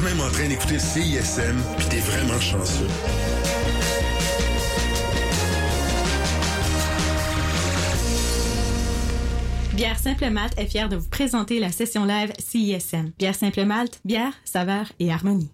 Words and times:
quand 0.00 0.06
même 0.06 0.20
en 0.20 0.30
train 0.30 0.48
d'écouter 0.48 0.78
CISM, 0.78 1.56
puis 1.76 1.86
t'es 1.88 1.98
vraiment 1.98 2.40
chanceux. 2.40 2.86
Bière 9.74 9.98
Simple 9.98 10.30
Malte 10.30 10.58
est 10.58 10.66
fière 10.66 10.88
de 10.88 10.96
vous 10.96 11.08
présenter 11.08 11.58
la 11.58 11.70
session 11.70 12.04
live 12.04 12.32
CISM. 12.38 13.12
Bière 13.18 13.34
Simple 13.34 13.64
Malte, 13.64 14.00
bière, 14.04 14.32
saveur 14.44 14.92
et 14.98 15.10
harmonie. 15.10 15.50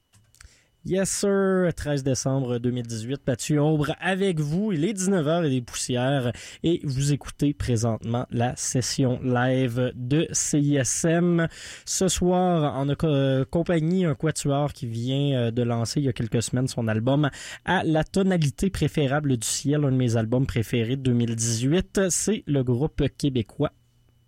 Yes 0.89 1.11
sir, 1.11 1.73
13 1.75 2.05
décembre 2.05 2.59
2018, 2.59 3.17
Pathu 3.25 3.59
Ombre 3.59 3.97
avec 3.99 4.39
vous. 4.39 4.71
Il 4.71 4.85
est 4.85 4.93
19h 4.93 5.45
et 5.45 5.51
des 5.51 5.61
poussières 5.61 6.31
et 6.63 6.81
vous 6.85 7.13
écoutez 7.13 7.53
présentement 7.55 8.25
la 8.31 8.55
session 8.55 9.19
live 9.21 9.91
de 9.97 10.29
CISM. 10.31 11.49
Ce 11.85 12.07
soir, 12.07 12.79
en 12.79 12.87
euh, 13.03 13.45
compagnie 13.51 14.05
un 14.05 14.15
quatuor 14.15 14.73
qui 14.73 14.87
vient 14.87 15.37
euh, 15.37 15.51
de 15.51 15.63
lancer 15.65 15.99
il 15.99 16.07
y 16.07 16.09
a 16.09 16.13
quelques 16.13 16.41
semaines 16.41 16.69
son 16.69 16.87
album 16.87 17.31
à 17.65 17.83
la 17.83 18.05
tonalité 18.05 18.71
préférable 18.71 19.39
du 19.39 19.47
ciel, 19.49 19.85
un 19.85 19.91
de 19.91 19.97
mes 19.97 20.17
albums 20.17 20.47
préférés 20.47 20.95
de 20.95 21.03
2018. 21.03 22.11
C'est 22.11 22.45
le 22.47 22.63
groupe 22.63 23.03
québécois 23.19 23.73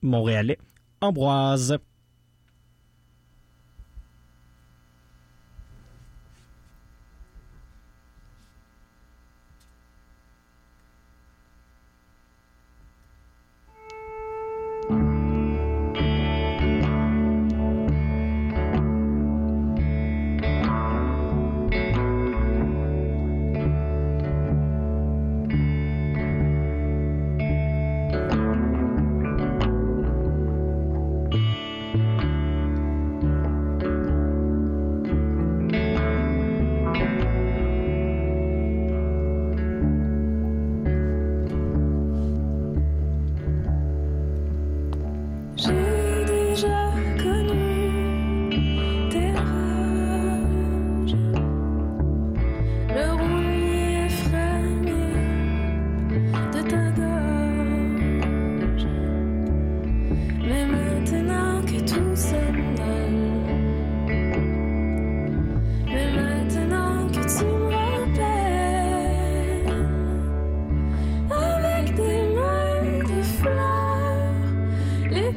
montréalais 0.02 0.58
Ambroise. 1.00 1.78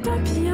papillon. 0.02 0.51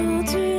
toujours 0.00 0.49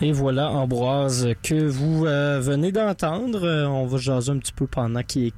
Et 0.00 0.12
voilà, 0.12 0.52
Ambroise, 0.52 1.30
que 1.42 1.66
vous 1.66 2.06
euh, 2.06 2.38
venez 2.40 2.70
d'entendre. 2.70 3.44
Euh, 3.44 3.66
on 3.66 3.84
va 3.86 3.98
jaser 3.98 4.30
un 4.30 4.38
petit 4.38 4.52
peu 4.52 4.68
pendant 4.68 5.02
qu'il 5.02 5.32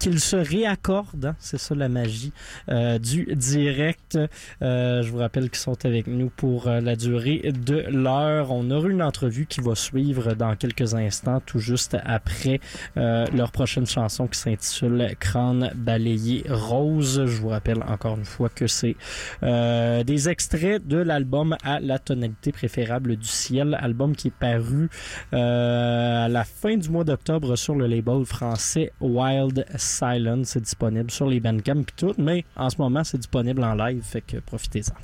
se 0.00 0.36
réaccorde. 0.36 1.26
Hein. 1.26 1.36
C'est 1.38 1.58
ça 1.58 1.74
la 1.74 1.88
magie 1.88 2.32
euh, 2.68 2.98
du 2.98 3.26
direct. 3.34 4.18
je 4.60 5.10
vous 5.10 5.18
rappelle 5.18 5.50
qu'ils 5.50 5.58
sont 5.58 5.84
avec 5.84 6.06
nous 6.06 6.30
pour 6.30 6.68
la 6.68 6.96
durée 6.96 7.52
de 7.52 7.84
l'heure. 7.90 8.50
On 8.50 8.70
aura 8.70 8.88
une 8.88 9.02
entrevue 9.02 9.46
qui 9.46 9.60
va 9.60 9.74
suivre 9.74 10.34
dans 10.34 10.54
quelques 10.56 10.94
instants, 10.94 11.40
tout 11.44 11.58
juste 11.58 11.96
après 12.04 12.60
leur 12.96 13.52
prochaine 13.52 13.86
chanson 13.86 14.26
qui 14.26 14.38
s'intitule 14.38 15.14
Crâne 15.18 15.70
balayé 15.74 16.44
rose. 16.48 17.24
Je 17.26 17.40
vous 17.40 17.48
rappelle 17.48 17.82
encore 17.88 18.16
une 18.16 18.24
fois 18.24 18.48
que 18.48 18.66
c'est 18.66 18.96
des 19.42 20.28
extraits 20.28 20.86
de 20.86 20.98
l'album 20.98 21.56
à 21.62 21.80
la 21.80 21.98
tonalité 21.98 22.52
préférable 22.52 23.16
du 23.16 23.26
ciel, 23.26 23.76
album 23.80 24.14
qui 24.14 24.28
est 24.28 24.38
paru 24.38 24.88
euh, 25.32 26.24
à 26.24 26.28
la 26.28 26.44
fin 26.44 26.76
du 26.76 26.88
mois 26.88 27.04
d'octobre 27.04 27.56
sur 27.56 27.74
le 27.74 27.86
label 27.86 28.24
français 28.24 28.92
Wild 29.00 29.64
Silence. 29.88 30.48
C'est 30.48 30.62
disponible 30.62 31.10
sur 31.10 31.26
les 31.26 31.40
Bandcamp 31.40 31.80
et 31.80 31.94
tout, 31.96 32.14
mais 32.18 32.44
en 32.56 32.70
ce 32.70 32.78
moment, 32.78 33.04
c'est 33.04 33.18
disponible 33.18 33.62
en 33.64 33.74
live, 33.74 34.02
fait 34.02 34.22
que 34.22 34.38
profitez-en. 34.38 34.94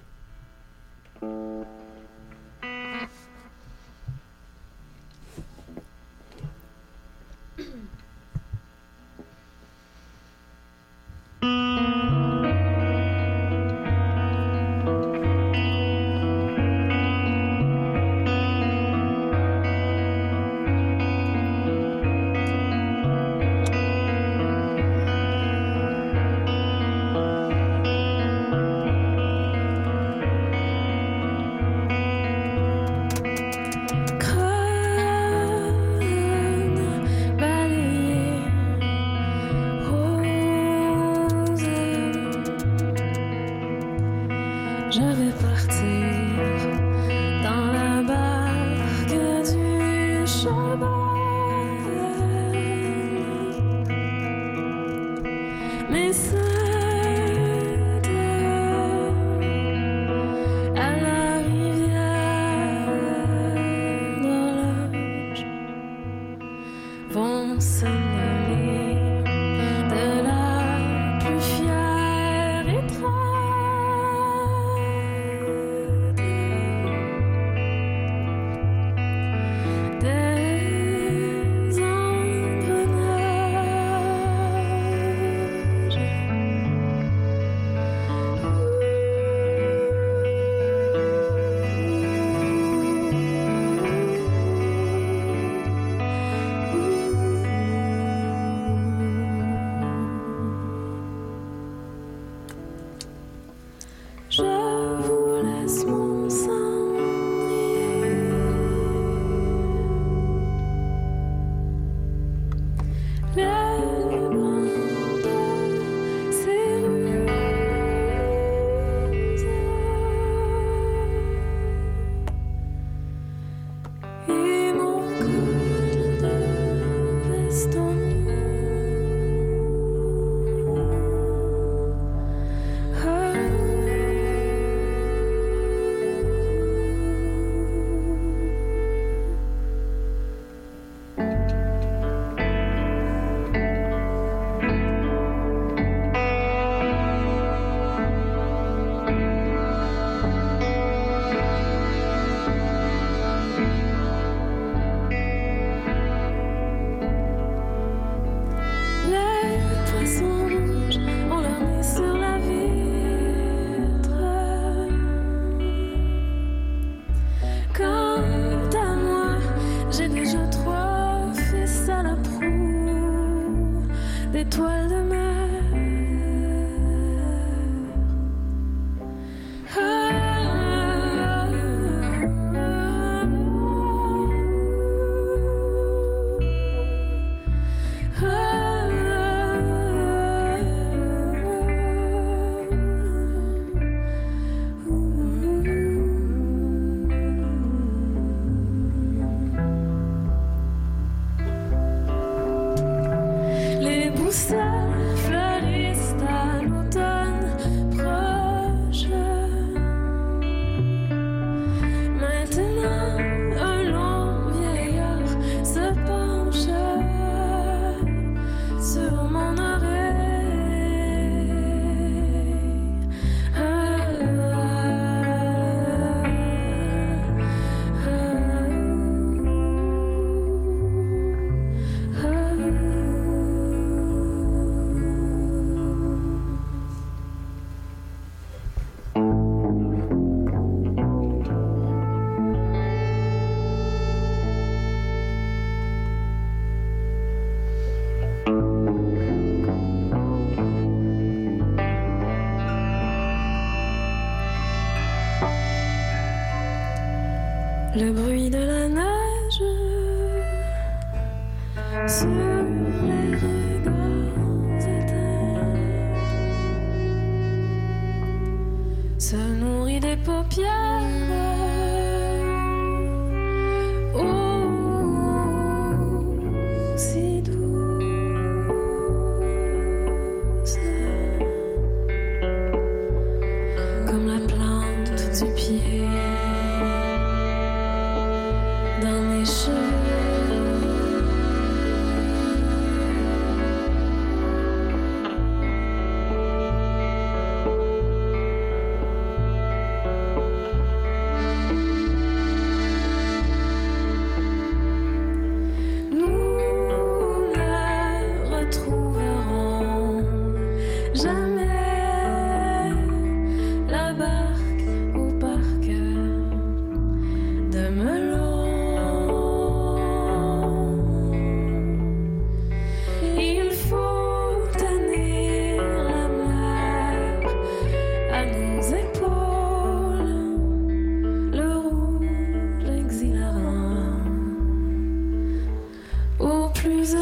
plus. 336.84 337.16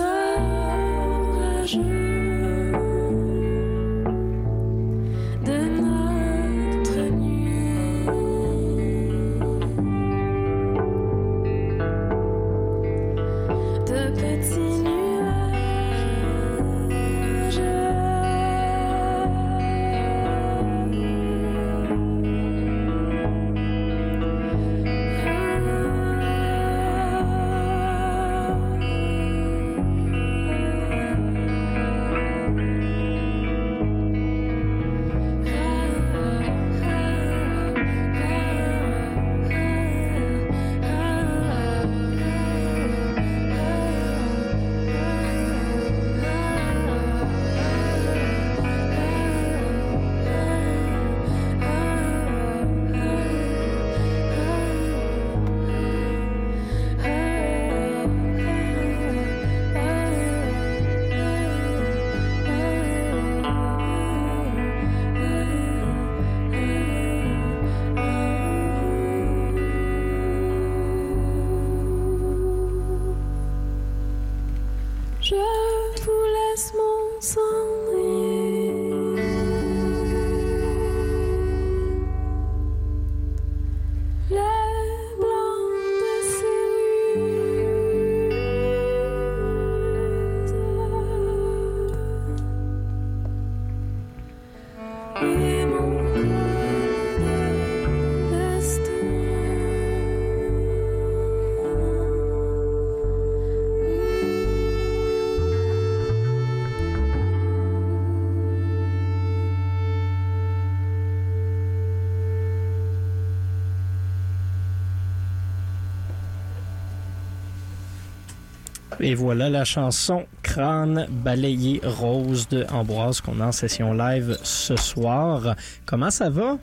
Et 119.00 119.14
voilà 119.14 119.50
la 119.50 119.64
chanson 119.64 120.24
Crâne 120.42 121.06
balayé 121.10 121.80
rose 121.82 122.48
de 122.48 122.66
Ambroise 122.72 123.20
qu'on 123.20 123.40
a 123.40 123.46
en 123.46 123.52
session 123.52 123.92
live 123.92 124.38
ce 124.42 124.76
soir. 124.76 125.56
Comment 125.86 126.10
ça 126.10 126.30
va? 126.30 126.58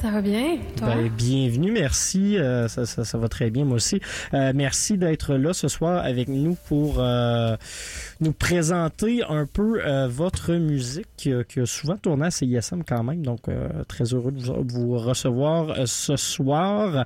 Ça 0.00 0.10
va 0.10 0.22
bien, 0.22 0.56
toi? 0.76 0.94
Ben, 0.94 1.08
bienvenue, 1.08 1.72
merci. 1.72 2.38
Euh, 2.38 2.68
ça, 2.68 2.86
ça, 2.86 3.04
ça, 3.04 3.18
va 3.18 3.28
très 3.28 3.50
bien, 3.50 3.66
moi 3.66 3.76
aussi. 3.76 4.00
Euh, 4.32 4.52
merci 4.54 4.96
d'être 4.96 5.34
là 5.34 5.52
ce 5.52 5.68
soir 5.68 6.02
avec 6.02 6.28
nous 6.28 6.56
pour 6.68 6.96
euh, 6.98 7.54
nous 8.20 8.32
présenter 8.32 9.22
un 9.22 9.46
peu 9.46 9.80
euh, 9.84 10.06
votre 10.08 10.52
musique 10.54 11.08
qui 11.16 11.32
a, 11.32 11.66
souvent 11.66 11.96
tourné 11.96 12.26
à 12.26 12.30
CISM 12.30 12.82
quand 12.86 13.02
même. 13.02 13.22
Donc, 13.22 13.48
euh, 13.48 13.84
très 13.88 14.04
heureux 14.14 14.32
de 14.32 14.40
vous, 14.72 14.98
recevoir 14.98 15.70
euh, 15.70 15.86
ce 15.86 16.16
soir. 16.16 17.04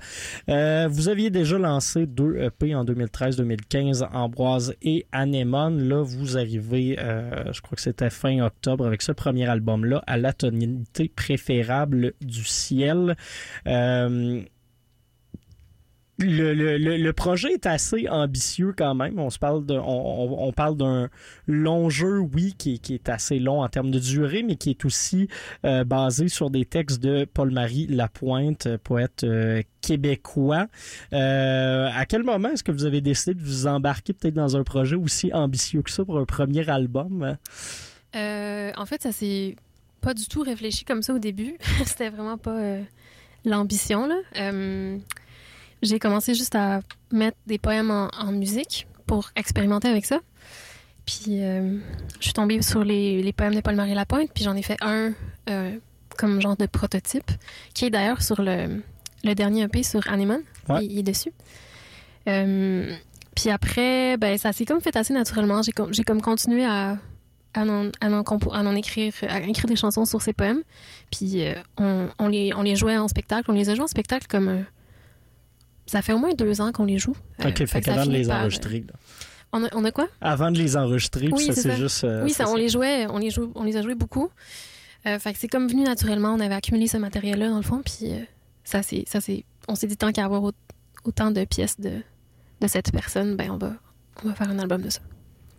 vous 0.48 1.08
aviez 1.08 1.30
déjà 1.30 1.58
lancé 1.58 2.06
deux 2.06 2.36
EP 2.36 2.74
en 2.74 2.84
2013-2015, 2.84 4.08
Ambroise 4.12 4.74
et 4.82 5.06
Anémone. 5.12 5.88
Là, 5.88 6.02
vous 6.02 6.36
arrivez, 6.36 6.96
je 6.98 7.60
crois 7.60 7.76
que 7.76 7.82
c'était 7.82 8.10
fin 8.10 8.40
octobre 8.40 8.86
avec 8.86 9.02
ce 9.02 9.12
premier 9.12 9.46
album-là, 9.46 10.02
à 10.06 10.16
la 10.16 10.32
tonalité 10.32 11.10
préférable 11.14 12.14
du 12.20 12.44
ciel. 12.44 13.16
Le, 16.18 16.54
le, 16.54 16.78
le, 16.78 17.12
projet 17.12 17.52
est 17.52 17.66
assez 17.66 18.08
ambitieux 18.08 18.72
quand 18.76 18.94
même. 18.94 19.18
On 19.18 19.30
se 19.30 19.38
parle 19.38 19.66
de, 19.66 19.76
on, 19.76 20.52
parle 20.52 20.76
d'un 20.76 21.08
long 21.48 21.90
jeu, 21.90 22.18
oui, 22.18 22.54
qui, 22.56 22.78
qui, 22.78 22.94
est 22.94 23.08
assez 23.08 23.40
long 23.40 23.62
en 23.62 23.68
termes 23.68 23.90
de 23.90 23.98
durée, 23.98 24.44
mais 24.44 24.54
qui 24.54 24.70
est 24.70 24.84
aussi 24.84 25.28
euh, 25.64 25.82
basé 25.82 26.28
sur 26.28 26.50
des 26.50 26.64
textes 26.64 27.02
de 27.02 27.24
Paul-Marie 27.24 27.88
Lapointe, 27.88 28.68
poète 28.84 29.24
euh, 29.24 29.62
québécois. 29.80 30.68
Euh, 31.12 31.88
à 31.92 32.06
quel 32.06 32.22
moment 32.22 32.50
est-ce 32.50 32.62
que 32.62 32.72
vous 32.72 32.84
avez 32.84 33.00
décidé 33.00 33.34
de 33.34 33.42
vous 33.42 33.66
embarquer 33.66 34.12
peut-être 34.12 34.34
dans 34.34 34.56
un 34.56 34.62
projet 34.62 34.96
aussi 34.96 35.32
ambitieux 35.32 35.82
que 35.82 35.90
ça 35.90 36.04
pour 36.04 36.18
un 36.18 36.26
premier 36.26 36.68
album? 36.68 37.36
en 38.16 38.86
fait, 38.86 39.02
ça 39.02 39.10
s'est 39.10 39.56
pas 40.00 40.14
du 40.14 40.26
tout 40.26 40.42
réfléchi 40.42 40.84
comme 40.84 41.02
ça 41.02 41.12
au 41.12 41.18
début. 41.18 41.56
C'était 41.84 42.10
vraiment 42.10 42.38
pas 42.38 42.78
l'ambition, 43.44 44.06
là 44.06 44.20
j'ai 45.82 45.98
commencé 45.98 46.34
juste 46.34 46.54
à 46.54 46.80
mettre 47.12 47.36
des 47.46 47.58
poèmes 47.58 47.90
en, 47.90 48.32
musique 48.32 48.86
pour 49.06 49.30
expérimenter 49.36 49.88
avec 49.88 50.06
ça. 50.06 50.20
Puis 51.06 51.42
euh, 51.42 51.78
je 52.18 52.24
suis 52.24 52.32
tombée 52.32 52.62
sur 52.62 52.82
les, 52.82 53.22
les 53.22 53.32
poèmes 53.32 53.54
de 53.54 53.60
Paul-Marie 53.60 53.94
Lapointe, 53.94 54.30
puis 54.34 54.44
j'en 54.44 54.56
ai 54.56 54.62
fait 54.62 54.76
un 54.80 55.12
euh, 55.50 55.76
comme 56.16 56.40
genre 56.40 56.56
de 56.56 56.66
prototype, 56.66 57.30
qui 57.74 57.84
est 57.84 57.90
d'ailleurs 57.90 58.22
sur 58.22 58.40
le, 58.40 58.82
le, 59.22 59.34
dernier 59.34 59.62
EP 59.64 59.82
sur 59.82 60.08
Animon. 60.10 60.42
Il, 60.80 60.98
est 60.98 61.02
dessus. 61.02 61.32
Euh, 62.26 62.90
puis 63.36 63.50
après, 63.50 64.16
ben, 64.16 64.38
ça 64.38 64.52
s'est 64.52 64.64
comme 64.64 64.80
fait 64.80 64.96
assez 64.96 65.12
naturellement. 65.12 65.60
J'ai 65.60 65.72
comme, 65.72 65.92
comme 66.06 66.22
continué 66.22 66.64
à, 66.64 66.96
à, 67.52 67.64
en, 67.64 67.90
à, 68.00 68.08
en, 68.08 68.74
écrire, 68.74 69.12
à 69.28 69.40
écrire 69.40 69.66
des 69.66 69.76
chansons 69.76 70.06
sur 70.06 70.22
ces 70.22 70.32
poèmes. 70.32 70.62
Puis 71.10 71.44
on, 71.76 72.08
on, 72.18 72.28
les, 72.28 72.54
on 72.54 72.62
les 72.62 72.76
jouait 72.76 72.96
en 72.96 73.08
spectacle. 73.08 73.50
On 73.50 73.54
les 73.54 73.68
a 73.68 73.74
joués 73.74 73.84
en 73.84 73.88
spectacle 73.88 74.26
comme 74.26 74.64
ça 75.86 76.02
fait 76.02 76.12
au 76.12 76.18
moins 76.18 76.34
deux 76.34 76.60
ans 76.60 76.72
qu'on 76.72 76.84
les 76.84 76.98
joue. 76.98 77.16
Euh, 77.44 77.48
OK, 77.48 77.66
fait, 77.66 77.80
qu'avant 77.80 78.06
de 78.06 78.12
les 78.12 78.30
enregistrer. 78.30 78.84
On, 79.52 79.64
a, 79.64 79.68
on 79.72 79.84
a, 79.84 79.92
quoi? 79.92 80.08
Avant 80.20 80.50
de 80.50 80.58
les 80.58 80.76
enregistrer, 80.76 81.28
oui, 81.30 81.46
ça 81.46 81.54
c'est 81.54 81.76
juste. 81.76 82.04
Euh, 82.04 82.24
oui, 82.24 82.32
ça, 82.32 82.48
on 82.48 82.56
les 82.56 82.68
jouait, 82.68 83.06
on 83.08 83.18
les, 83.18 83.30
joue, 83.30 83.52
on 83.54 83.62
les 83.62 83.76
a 83.76 83.82
joués 83.82 83.94
beaucoup. 83.94 84.30
Euh, 85.06 85.18
fait 85.18 85.32
que 85.32 85.38
c'est 85.38 85.48
comme 85.48 85.68
venu 85.68 85.82
naturellement. 85.82 86.34
On 86.34 86.40
avait 86.40 86.54
accumulé 86.54 86.88
ce 86.88 86.96
matériel-là 86.96 87.50
dans 87.50 87.58
le 87.58 87.62
fond, 87.62 87.82
puis 87.84 88.10
ça 88.64 88.82
c'est, 88.82 89.04
ça 89.06 89.20
c'est, 89.20 89.44
on 89.68 89.74
s'est 89.74 89.86
dit 89.86 89.96
tant 89.96 90.10
qu'à 90.12 90.24
avoir 90.24 90.50
autant 91.04 91.30
de 91.30 91.44
pièces 91.44 91.78
de, 91.78 92.00
de 92.60 92.66
cette 92.66 92.90
personne, 92.90 93.36
ben 93.36 93.50
on 93.50 93.58
va, 93.58 93.74
on 94.24 94.28
va 94.28 94.34
faire 94.34 94.50
un 94.50 94.58
album 94.58 94.82
de 94.82 94.90
ça. 94.90 95.00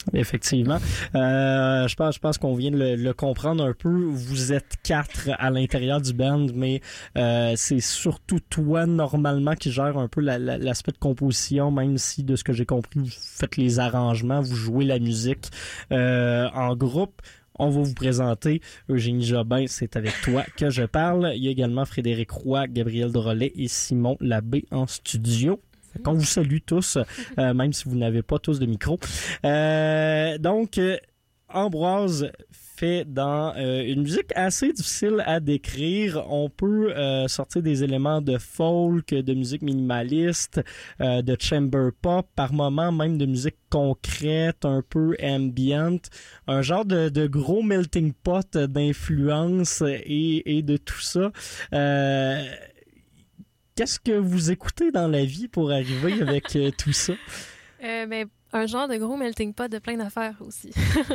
Effectivement. 0.14 0.78
Euh, 1.16 1.88
je 1.88 1.96
pense, 1.96 2.16
je 2.16 2.20
pense 2.20 2.38
qu'on 2.38 2.56
vient 2.56 2.72
de 2.72 2.96
le, 2.96 3.14
comprendre 3.14 3.64
un 3.64 3.74
peu. 3.74 3.90
Vous 3.90 4.54
êtes 4.54 4.76
quatre 4.84 5.30
à 5.38 5.50
l'intérieur 5.50 6.02
du 6.02 6.14
band, 6.14 6.48
mais 6.54 6.82
euh, 7.18 7.54
c'est 7.56 7.80
surtout 7.80 8.40
toi 8.50 8.86
normalement 8.86 9.56
qui 9.56 9.72
gère 9.72 9.98
un 9.98 10.08
peu 10.08 10.22
l'aspect 10.22 10.92
de 10.92 10.98
composition, 10.98 11.72
même 11.72 11.98
si 11.98 12.24
de 12.24 12.36
ce 12.36 12.44
que 12.44 12.54
j'ai 12.54 12.66
compris, 12.66 13.00
vous 13.00 13.10
faites 13.10 13.58
les 13.58 13.80
arrangements, 13.80 14.42
vous 14.42 14.56
jouez 14.56 14.86
la 14.86 15.00
musique 15.00 15.50
euh, 15.92 16.50
en 16.54 16.76
groupe. 16.76 17.22
On 17.58 17.70
va 17.70 17.84
vous 17.84 17.94
présenter 17.94 18.62
Eugénie 18.90 19.24
Jobin, 19.24 19.66
c'est 19.68 19.96
avec 19.96 20.14
toi 20.24 20.44
que 20.58 20.70
je 20.70 20.84
parle. 20.84 21.32
Il 21.36 21.44
y 21.44 21.48
a 21.48 21.52
également 21.52 21.86
Frédéric 21.86 22.32
Roy, 22.32 22.68
Gabriel 22.68 23.14
Drolet 23.14 23.54
et 23.56 23.70
Simon 23.70 24.18
Labbé 24.20 24.66
en 24.72 24.88
studio. 24.88 25.62
On 26.06 26.14
vous 26.14 26.24
salue 26.24 26.58
tous, 26.66 26.98
euh, 27.38 27.54
même 27.54 27.74
si 27.74 27.86
vous 27.88 27.96
n'avez 27.96 28.22
pas 28.22 28.40
tous 28.40 28.60
de 28.60 28.66
micro. 28.66 29.00
Euh, 29.46 30.38
donc, 30.38 30.78
euh, 30.78 30.98
Ambroise 31.48 32.32
fait 32.52 33.06
dans 33.06 33.54
une 33.56 34.02
musique 34.02 34.32
assez 34.36 34.74
difficile 34.74 35.24
à 35.26 35.40
décrire. 35.40 36.26
On 36.30 36.50
peut 36.50 36.92
sortir 37.28 37.62
des 37.62 37.84
éléments 37.84 38.20
de 38.20 38.38
folk, 38.38 39.10
de 39.10 39.34
musique 39.34 39.62
minimaliste, 39.62 40.60
de 41.00 41.38
chamber 41.40 41.92
pop, 42.02 42.28
par 42.36 42.52
moments 42.52 42.92
même 42.92 43.18
de 43.18 43.26
musique 43.26 43.56
concrète, 43.70 44.66
un 44.66 44.82
peu 44.82 45.16
ambient, 45.24 46.00
un 46.48 46.62
genre 46.62 46.84
de, 46.84 47.28
gros 47.28 47.62
melting 47.62 48.12
pot 48.12 48.58
d'influence 48.58 49.82
et, 49.86 50.58
et, 50.58 50.62
de 50.64 50.76
tout 50.76 51.00
ça. 51.00 51.32
Qu'est-ce 53.76 54.00
que 54.00 54.14
vous 54.14 54.52
écoutez 54.52 54.90
dans 54.92 55.10
la 55.10 55.26
vie 55.26 55.50
pour 55.50 55.70
arriver 55.70 56.22
avec 56.22 56.56
euh, 56.56 56.72
tout 56.72 56.94
ça? 56.94 57.12
Euh, 57.84 58.06
ben, 58.06 58.26
un 58.54 58.68
genre 58.68 58.88
de 58.88 58.96
gros 58.96 59.18
melting 59.18 59.54
pot 59.54 59.70
de 59.70 59.80
plein 59.80 59.98
d'affaires 59.98 60.38
aussi. 60.40 60.72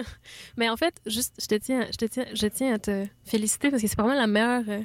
Mais 0.59 0.69
en 0.69 0.77
fait, 0.77 1.01
juste, 1.07 1.37
je 1.41 1.47
te 1.47 1.55
tiens, 1.55 1.87
je 1.91 1.97
te 1.97 2.05
tiens, 2.05 2.27
je 2.35 2.47
tiens 2.49 2.75
à 2.75 2.79
te 2.79 3.07
féliciter 3.25 3.71
parce 3.71 3.83
que 3.83 3.89
c'est 3.89 3.99
vraiment 3.99 4.15
la 4.15 4.27
meilleure 4.27 4.65
euh, 4.69 4.83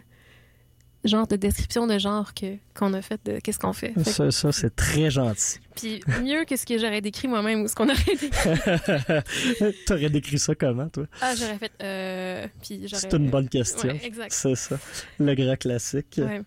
genre 1.03 1.27
de 1.27 1.35
description 1.35 1.85
de 1.85 1.99
genre 1.99 2.33
que 2.33 2.55
qu'on 2.73 2.93
a 2.93 3.01
fait 3.01 3.19
de 3.25 3.39
qu'est-ce 3.39 3.59
qu'on 3.59 3.73
fait. 3.73 3.93
Ça, 4.05 4.31
ça 4.31 4.53
c'est 4.53 4.73
très 4.73 5.11
gentil. 5.11 5.59
Puis 5.75 5.99
mieux 6.23 6.45
que 6.45 6.55
ce 6.55 6.65
que 6.65 6.77
j'aurais 6.77 7.01
décrit 7.01 7.27
moi-même 7.27 7.61
ou 7.61 7.67
ce 7.67 7.75
qu'on 7.75 7.89
aurait 7.89 8.15
décrit. 8.15 9.73
T'aurais 9.85 10.09
décrit 10.09 10.39
ça 10.39 10.55
comment, 10.55 10.88
toi? 10.88 11.07
Ah, 11.19 11.35
j'aurais 11.35 11.57
fait. 11.57 11.73
Euh, 11.83 12.47
puis 12.61 12.88
C'est 12.88 13.11
une 13.11 13.29
bonne 13.29 13.49
question. 13.49 13.89
Ouais, 13.89 13.99
exact. 14.01 14.31
C'est 14.31 14.55
ça. 14.55 14.79
Le 15.19 15.35
grand 15.35 15.57
classique. 15.57 16.15
Ouais. 16.19 16.41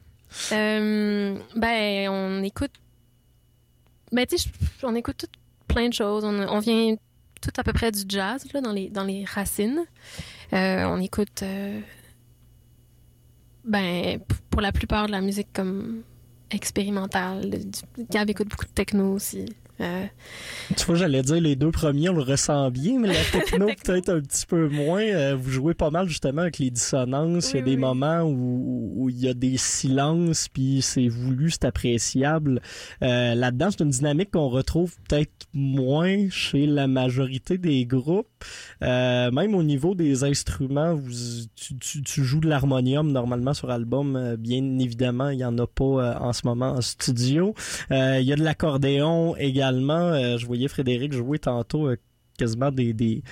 Euh, 0.52 1.38
ben, 1.56 2.08
on 2.08 2.42
écoute. 2.42 2.72
Ben, 4.12 4.26
tu 4.26 4.38
sais, 4.38 4.50
on 4.82 4.94
écoute 4.94 5.26
plein 5.66 5.88
de 5.88 5.94
choses. 5.94 6.24
On, 6.24 6.58
vient 6.60 6.96
tout 7.40 7.52
à 7.56 7.62
peu 7.62 7.72
près 7.72 7.92
du 7.92 8.02
jazz, 8.08 8.46
là, 8.52 8.60
dans 8.60 8.72
les, 8.72 8.88
dans 8.88 9.04
les 9.04 9.24
racines. 9.24 9.84
Euh, 10.52 10.84
on 10.84 11.00
écoute. 11.00 11.42
Euh, 11.42 11.80
ben, 13.64 14.20
pour 14.50 14.60
la 14.60 14.72
plupart 14.72 15.06
de 15.06 15.12
la 15.12 15.20
musique 15.20 15.52
comme 15.52 16.02
expérimentale. 16.50 17.60
Gab 18.10 18.30
écoute 18.30 18.48
beaucoup 18.48 18.64
de 18.64 18.70
techno 18.70 19.12
aussi. 19.12 19.44
Euh, 19.80 20.06
tu 20.76 20.84
vois, 20.86 20.96
j'allais 20.96 21.22
dire 21.22 21.40
les 21.40 21.54
deux 21.54 21.70
premiers, 21.70 22.08
on 22.08 22.14
le 22.14 22.22
ressent 22.22 22.70
bien, 22.70 22.98
mais 22.98 23.08
la 23.12 23.24
techno 23.40 23.66
peut-être 23.66 24.08
un 24.08 24.20
petit 24.20 24.46
peu 24.46 24.68
moins. 24.68 25.02
Euh, 25.02 25.36
vous 25.36 25.50
jouez 25.50 25.74
pas 25.74 25.90
mal 25.90 26.08
justement 26.08 26.42
avec 26.42 26.58
les 26.58 26.70
dissonances. 26.70 27.52
il 27.52 27.56
y 27.56 27.60
a 27.60 27.62
des 27.62 27.76
moments 27.76 28.22
où, 28.22 28.92
où, 28.96 29.08
il 29.08 29.20
y 29.20 29.28
a 29.28 29.34
des 29.34 29.56
silences, 29.56 30.48
puis 30.48 30.82
c'est 30.82 31.08
voulu, 31.08 31.50
c'est 31.50 31.64
appréciable. 31.64 32.60
Euh, 33.02 33.34
là-dedans, 33.34 33.68
c'est 33.70 33.84
une 33.84 33.90
dynamique 33.90 34.32
qu'on 34.32 34.48
retrouve 34.48 34.96
peut-être 35.08 35.46
moins 35.52 36.28
chez 36.30 36.66
la 36.66 36.86
majorité 36.86 37.58
des 37.58 37.86
groupes. 37.86 38.26
même 38.80 39.54
au 39.54 39.62
niveau 39.62 39.94
des 39.94 40.24
instruments, 40.24 40.94
vous, 40.94 41.12
tu, 41.54 42.02
tu, 42.02 42.24
joues 42.24 42.40
de 42.40 42.48
l'harmonium 42.48 43.10
normalement 43.12 43.54
sur 43.54 43.70
album. 43.70 44.36
bien 44.38 44.78
évidemment, 44.78 45.28
il 45.30 45.38
y 45.38 45.44
en 45.44 45.56
a 45.58 45.66
pas 45.66 46.18
en 46.20 46.32
ce 46.32 46.46
moment 46.46 46.72
en 46.72 46.80
studio. 46.80 47.54
il 47.90 48.22
y 48.22 48.32
a 48.32 48.36
de 48.36 48.42
l'accordéon 48.42 49.36
également 49.36 49.67
euh, 49.74 50.38
je 50.38 50.46
voyais 50.46 50.68
Frédéric 50.68 51.12
jouer 51.12 51.38
tantôt 51.38 51.88
euh, 51.88 51.96
quasiment 52.38 52.70
des, 52.70 52.92
des 52.92 53.22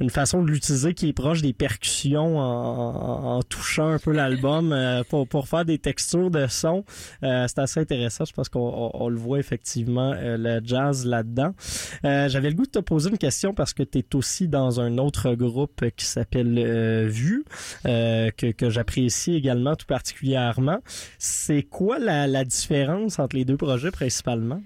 une 0.00 0.10
façon 0.10 0.42
de 0.42 0.50
l'utiliser 0.50 0.92
qui 0.92 1.10
est 1.10 1.12
proche 1.12 1.40
des 1.40 1.52
percussions 1.52 2.36
en, 2.36 3.40
touchant 3.44 3.90
un 3.90 4.00
peu 4.00 4.10
l'album 4.12 4.72
euh, 4.72 5.04
pour, 5.08 5.28
pour 5.28 5.46
faire 5.46 5.64
des 5.64 5.78
textures 5.78 6.32
de 6.32 6.48
son. 6.48 6.84
c'est 7.22 7.58
assez 7.60 7.78
intéressant. 7.78 8.24
Je 8.24 8.32
pense 8.32 8.48
qu'on 8.48 9.08
le 9.08 9.16
voit 9.16 9.38
effectivement, 9.38 10.12
le 10.20 10.60
jazz 10.64 11.06
là-dedans. 11.06 11.54
J'avais 12.02 12.50
le 12.50 12.56
goût 12.56 12.66
de 12.66 12.70
te 12.70 12.80
poser 12.80 13.10
une 13.10 13.18
question 13.18 13.54
parce 13.54 13.72
que 13.72 13.84
tu 13.84 13.98
es 13.98 14.16
aussi 14.16 14.48
dans 14.48 14.80
un 14.80 14.98
autre 14.98 15.32
groupe 15.34 15.84
qui 15.96 16.06
s'appelle 16.06 17.06
Vue, 17.06 17.44
que, 17.84 18.50
que 18.50 18.70
j'apprécie 18.70 19.34
également 19.34 19.76
tout 19.76 19.86
particulièrement. 19.86 20.80
C'est 21.20 21.62
quoi 21.62 22.00
la, 22.00 22.26
la 22.26 22.44
différence 22.44 23.20
entre 23.20 23.36
les 23.36 23.44
deux 23.44 23.56
projets 23.56 23.92
principalement? 23.92 24.60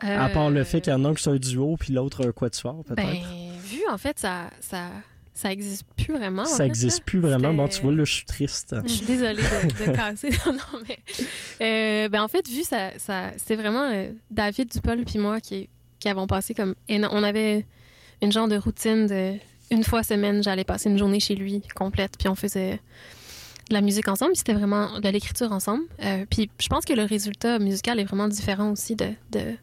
À 0.00 0.28
part 0.28 0.50
le 0.50 0.64
fait 0.64 0.80
qu'il 0.80 0.92
y 0.92 0.96
en 0.96 1.04
a 1.04 1.08
un 1.08 1.14
qui 1.14 1.28
est 1.28 1.32
un 1.32 1.36
duo 1.36 1.76
puis 1.78 1.92
l'autre 1.92 2.26
un 2.26 2.32
quatuor, 2.32 2.84
peut-être. 2.84 3.06
Ben, 3.06 3.58
vu, 3.64 3.80
en 3.90 3.98
fait, 3.98 4.18
ça, 4.18 4.50
ça, 4.60 4.90
ça 5.32 5.52
existe 5.52 5.84
plus 5.96 6.14
vraiment. 6.14 6.44
Ça 6.44 6.66
existe 6.66 7.04
plus 7.04 7.20
vraiment. 7.20 7.54
Bon, 7.54 7.68
tu 7.68 7.80
vois, 7.82 7.92
là, 7.92 8.04
je 8.04 8.12
suis 8.12 8.24
triste. 8.24 8.74
Je 8.84 8.92
suis 8.92 9.06
désolée 9.06 9.42
de, 9.42 9.92
casser. 9.96 10.30
non, 10.46 10.80
mais. 10.88 10.98
Euh, 11.60 12.08
ben, 12.08 12.22
en 12.22 12.28
fait, 12.28 12.48
vu, 12.48 12.62
ça, 12.62 12.90
ça, 12.98 13.30
c'est 13.36 13.56
vraiment 13.56 13.90
euh, 13.92 14.10
David 14.30 14.70
Dupol 14.70 15.04
puis 15.04 15.18
moi 15.18 15.40
qui, 15.40 15.68
qui 15.98 16.08
avons 16.08 16.26
passé 16.26 16.54
comme. 16.54 16.74
on 16.88 17.22
avait 17.22 17.66
une 18.22 18.32
genre 18.32 18.48
de 18.48 18.56
routine 18.56 19.06
de. 19.06 19.34
Une 19.70 19.82
fois 19.82 20.04
semaine, 20.04 20.44
j'allais 20.44 20.62
passer 20.62 20.88
une 20.88 20.96
journée 20.96 21.18
chez 21.18 21.34
lui 21.34 21.60
complète, 21.74 22.12
puis 22.16 22.28
on 22.28 22.36
faisait 22.36 22.78
de 23.68 23.74
la 23.74 23.80
musique 23.80 24.08
ensemble, 24.08 24.36
c'était 24.36 24.52
vraiment 24.52 25.00
de 25.00 25.08
l'écriture 25.08 25.52
ensemble. 25.52 25.84
Euh, 26.04 26.24
puis 26.30 26.48
je 26.60 26.68
pense 26.68 26.84
que 26.84 26.92
le 26.92 27.02
résultat 27.02 27.58
musical 27.58 27.98
est 27.98 28.04
vraiment 28.04 28.28
différent 28.28 28.70
aussi 28.70 28.94
de, 28.94 29.08
de 29.32 29.56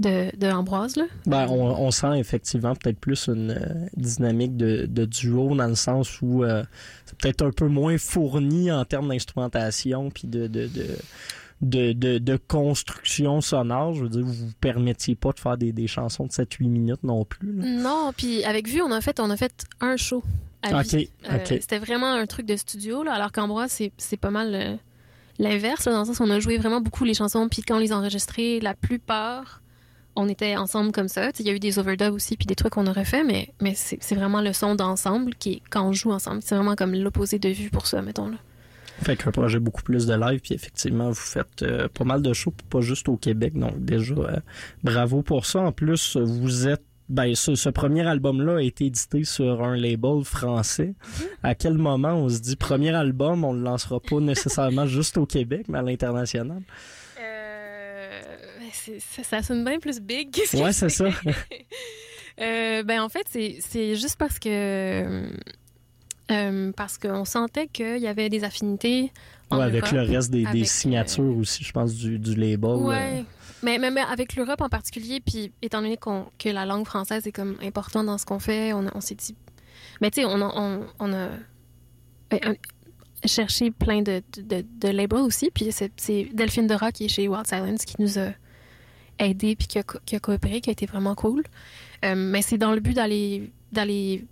de, 0.00 0.36
de 0.36 0.46
Ambroise. 0.50 0.96
Là? 0.96 1.04
Ben, 1.26 1.46
on, 1.48 1.90
sent 1.90 2.18
effectivement 2.18 2.74
peut-être 2.74 2.98
plus 2.98 3.28
une 3.28 3.50
euh, 3.50 3.86
dynamique 3.96 4.56
de, 4.56 4.86
de, 4.86 5.04
duo 5.04 5.54
dans 5.54 5.66
le 5.66 5.74
sens 5.74 6.20
où 6.22 6.42
euh, 6.42 6.64
c'est 7.04 7.18
peut-être 7.18 7.42
un 7.42 7.50
peu 7.50 7.68
moins 7.68 7.98
fourni 7.98 8.72
en 8.72 8.84
termes 8.84 9.08
d'instrumentation 9.08 10.10
puis 10.10 10.26
de, 10.26 10.46
de, 10.46 10.68
de, 11.60 11.92
de, 11.92 12.18
de, 12.18 12.36
construction 12.36 13.40
sonore. 13.40 13.94
Je 13.94 14.02
veux 14.04 14.08
dire, 14.08 14.24
vous 14.24 14.32
vous 14.32 14.52
permettiez 14.60 15.14
pas 15.14 15.32
de 15.32 15.38
faire 15.38 15.58
des, 15.58 15.72
des 15.72 15.86
chansons 15.86 16.24
de 16.24 16.30
7-8 16.30 16.68
minutes 16.68 17.04
non 17.04 17.24
plus. 17.24 17.52
Non, 17.52 18.12
puis 18.16 18.42
avec 18.44 18.68
Vue, 18.68 18.82
on 18.82 18.90
a 18.90 19.00
fait, 19.00 19.20
on 19.20 19.30
a 19.30 19.36
fait 19.36 19.66
un 19.80 19.96
show. 19.96 20.22
À 20.62 20.80
euh, 20.80 20.82
C'était 21.44 21.78
vraiment 21.78 22.12
un 22.12 22.26
truc 22.26 22.44
de 22.44 22.56
studio, 22.56 23.02
là, 23.02 23.14
alors 23.14 23.32
qu'Ambroise, 23.32 23.78
c'est 23.96 24.16
pas 24.18 24.30
mal 24.30 24.78
l'inverse, 25.38 25.86
dans 25.86 26.00
le 26.00 26.04
sens 26.04 26.20
où 26.20 26.22
on 26.22 26.30
a 26.30 26.38
joué 26.38 26.58
vraiment 26.58 26.82
beaucoup 26.82 27.04
les 27.04 27.14
chansons, 27.14 27.48
puis 27.48 27.62
quand 27.62 27.76
on 27.76 27.78
les 27.78 27.92
a 27.92 27.96
enregistrées, 27.96 28.60
la 28.60 28.74
plupart, 28.74 29.59
on 30.16 30.28
était 30.28 30.56
ensemble 30.56 30.92
comme 30.92 31.08
ça. 31.08 31.30
Il 31.38 31.46
y 31.46 31.50
a 31.50 31.52
eu 31.52 31.58
des 31.58 31.78
overdubs 31.78 32.14
aussi, 32.14 32.36
puis 32.36 32.46
des 32.46 32.54
trucs 32.54 32.72
qu'on 32.72 32.86
aurait 32.86 33.04
fait, 33.04 33.24
mais, 33.24 33.52
mais 33.60 33.74
c'est 33.74 34.14
vraiment 34.14 34.40
le 34.40 34.52
son 34.52 34.74
d'ensemble 34.74 35.34
qui 35.34 35.62
quand 35.70 35.88
on 35.88 35.92
joue 35.92 36.12
ensemble. 36.12 36.40
C'est 36.42 36.54
vraiment 36.54 36.76
comme 36.76 36.94
l'opposé 36.94 37.38
de 37.38 37.48
vue 37.48 37.70
pour 37.70 37.86
ça, 37.86 38.02
mettons. 38.02 38.28
Là. 38.28 38.36
Fait 39.02 39.16
qu'un 39.16 39.30
projet 39.30 39.58
beaucoup 39.58 39.82
plus 39.82 40.06
de 40.06 40.14
live, 40.14 40.40
puis 40.40 40.54
effectivement, 40.54 41.08
vous 41.08 41.14
faites 41.14 41.62
euh, 41.62 41.88
pas 41.88 42.04
mal 42.04 42.20
de 42.20 42.32
shows, 42.34 42.52
pas 42.68 42.82
juste 42.82 43.08
au 43.08 43.16
Québec, 43.16 43.58
donc 43.58 43.82
déjà, 43.82 44.14
euh, 44.14 44.36
bravo 44.84 45.22
pour 45.22 45.46
ça. 45.46 45.60
En 45.60 45.72
plus, 45.72 46.16
vous 46.16 46.68
êtes 46.68 46.82
ben, 47.08 47.34
ce, 47.34 47.68
premier 47.70 48.06
album-là 48.06 48.58
a 48.58 48.62
été 48.62 48.84
édité 48.86 49.24
sur 49.24 49.64
un 49.64 49.76
label 49.76 50.22
français. 50.22 50.94
Mm-hmm. 50.94 51.24
À 51.42 51.54
quel 51.56 51.74
moment 51.74 52.12
on 52.14 52.28
se 52.28 52.38
dit 52.38 52.54
premier 52.54 52.94
album, 52.94 53.42
on 53.42 53.52
le 53.52 53.62
lancera 53.62 53.98
pas 53.98 54.20
nécessairement 54.20 54.86
juste 54.86 55.18
au 55.18 55.26
Québec, 55.26 55.66
mais 55.68 55.78
à 55.78 55.82
l'international? 55.82 56.62
Euh, 58.90 58.98
ça 59.22 59.42
sonne 59.42 59.64
bien 59.64 59.78
plus 59.78 60.00
big. 60.00 60.36
ouais, 60.54 60.72
c'est 60.72 60.88
ça. 60.88 61.06
euh, 62.40 62.82
ben, 62.82 63.02
en 63.02 63.08
fait, 63.08 63.26
c'est 63.28 63.94
juste 63.96 64.16
parce 64.16 64.38
que 64.38 65.28
euh, 66.30 66.72
parce 66.76 66.96
qu'on 66.98 67.24
sentait 67.24 67.66
qu'il 67.66 67.98
y 67.98 68.06
avait 68.06 68.28
des 68.28 68.44
affinités. 68.44 69.12
avec 69.50 69.90
le 69.90 70.02
reste 70.02 70.30
des, 70.30 70.44
des 70.44 70.64
signatures 70.64 71.24
euh, 71.24 71.40
aussi, 71.40 71.64
je 71.64 71.72
pense, 71.72 71.94
du, 71.94 72.18
du 72.18 72.34
label. 72.34 72.76
Oui, 72.76 72.94
euh. 72.94 73.22
mais, 73.62 73.78
mais, 73.78 74.00
avec 74.00 74.36
l'Europe 74.36 74.60
en 74.60 74.68
particulier, 74.68 75.20
puis 75.20 75.52
étant 75.60 75.82
donné 75.82 75.98
que 76.38 76.48
la 76.48 76.66
langue 76.66 76.86
française 76.86 77.26
est 77.26 77.32
comme 77.32 77.56
importante 77.62 78.06
dans 78.06 78.18
ce 78.18 78.26
qu'on 78.26 78.38
fait, 78.38 78.72
on, 78.72 78.86
on 78.94 79.00
s'est 79.00 79.16
dit. 79.16 79.34
Mais 80.00 80.10
tu 80.10 80.20
sais, 80.20 80.26
on, 80.26 80.40
on, 80.40 80.86
on, 81.00 81.12
a 81.12 81.28
cherché 83.26 83.70
plein 83.70 84.02
de, 84.02 84.22
de, 84.36 84.64
de 84.80 84.88
labels 84.88 85.20
aussi, 85.20 85.50
puis 85.52 85.70
c'est 85.72 86.28
Delphine 86.32 86.66
Dora 86.68 86.92
qui 86.92 87.06
est 87.06 87.08
chez 87.08 87.26
Wild 87.28 87.46
Silence 87.46 87.84
qui 87.84 87.96
nous 87.98 88.18
a 88.18 88.30
aidés 89.20 89.56
puis 89.56 89.68
qui 89.68 89.78
a, 89.78 90.20
coopéré, 90.20 90.60
qui 90.60 90.70
a 90.70 90.72
été 90.72 90.86
vraiment 90.86 91.14
cool. 91.14 91.44
mais 92.02 92.42
c'est 92.42 92.58
dans 92.58 92.72
le 92.72 92.80
but 92.80 92.94
d'aller 92.94 93.50
d'aller 93.72 94.24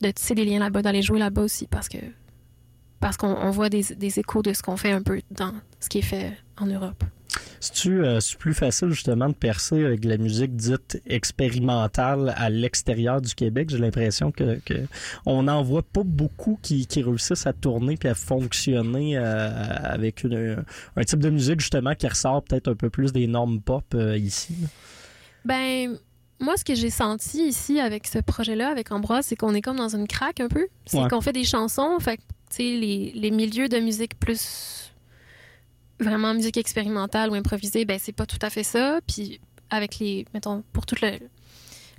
de 0.00 0.10
tisser 0.10 0.34
des 0.34 0.44
liens 0.44 0.58
là-bas, 0.58 0.82
d'aller 0.82 1.02
jouer 1.02 1.18
là-bas 1.18 1.42
aussi 1.42 1.66
parce 1.66 1.88
que 1.88 1.98
parce 3.00 3.18
qu'on 3.18 3.50
voit 3.50 3.68
des, 3.68 3.82
des, 3.82 4.18
échos 4.18 4.40
de 4.40 4.54
ce 4.54 4.62
qu'on 4.62 4.78
fait 4.78 4.90
un 4.90 5.02
peu 5.02 5.20
dans 5.30 5.52
ce 5.80 5.88
qui 5.90 5.98
est 5.98 6.02
fait 6.02 6.32
en 6.56 6.66
Europe. 6.66 7.04
C'est-tu 7.66 8.04
euh, 8.04 8.20
plus 8.38 8.54
facile 8.54 8.90
justement 8.90 9.28
de 9.28 9.34
percer 9.34 9.84
avec 9.84 9.98
de 9.98 10.08
la 10.08 10.18
musique 10.18 10.54
dite 10.54 11.02
expérimentale 11.04 12.32
à 12.36 12.48
l'extérieur 12.48 13.20
du 13.20 13.34
Québec? 13.34 13.70
J'ai 13.70 13.78
l'impression 13.78 14.30
que, 14.30 14.60
que, 14.64 14.86
on 15.24 15.42
n'en 15.42 15.64
voit 15.64 15.82
pas 15.82 16.04
beaucoup 16.04 16.60
qui, 16.62 16.86
qui, 16.86 17.02
réussissent 17.02 17.46
à 17.46 17.52
tourner 17.52 17.96
puis 17.96 18.08
à 18.08 18.14
fonctionner 18.14 19.18
euh, 19.18 19.50
avec 19.82 20.22
une, 20.22 20.64
un 20.94 21.02
type 21.02 21.18
de 21.18 21.28
musique 21.28 21.58
justement 21.58 21.96
qui 21.96 22.06
ressort 22.06 22.44
peut-être 22.44 22.68
un 22.68 22.76
peu 22.76 22.88
plus 22.88 23.12
des 23.12 23.26
normes 23.26 23.60
pop 23.60 23.84
euh, 23.94 24.16
ici. 24.16 24.54
Ben, 25.44 25.98
moi, 26.38 26.56
ce 26.56 26.64
que 26.64 26.76
j'ai 26.76 26.90
senti 26.90 27.48
ici 27.48 27.80
avec 27.80 28.06
ce 28.06 28.20
projet-là, 28.20 28.68
avec 28.68 28.92
Ambroise, 28.92 29.26
c'est 29.26 29.36
qu'on 29.36 29.54
est 29.54 29.62
comme 29.62 29.78
dans 29.78 29.96
une 29.96 30.06
craque 30.06 30.38
un 30.38 30.48
peu. 30.48 30.68
C'est 30.84 31.08
qu'on 31.08 31.20
fait 31.20 31.32
des 31.32 31.44
chansons, 31.44 31.98
fait 31.98 32.18
tu 32.48 32.58
sais, 32.58 32.62
les, 32.62 33.10
les, 33.12 33.32
milieux 33.32 33.68
de 33.68 33.78
musique 33.80 34.16
plus 34.20 34.85
vraiment 36.00 36.34
musique 36.34 36.56
expérimentale 36.56 37.30
ou 37.30 37.34
improvisée, 37.34 37.84
ben 37.84 37.98
c'est 38.00 38.12
pas 38.12 38.26
tout 38.26 38.38
à 38.42 38.50
fait 38.50 38.64
ça. 38.64 39.00
Puis 39.06 39.40
avec 39.70 39.98
les, 39.98 40.26
mettons, 40.34 40.62
pour 40.72 40.86
tout 40.86 40.96
le, 41.02 41.18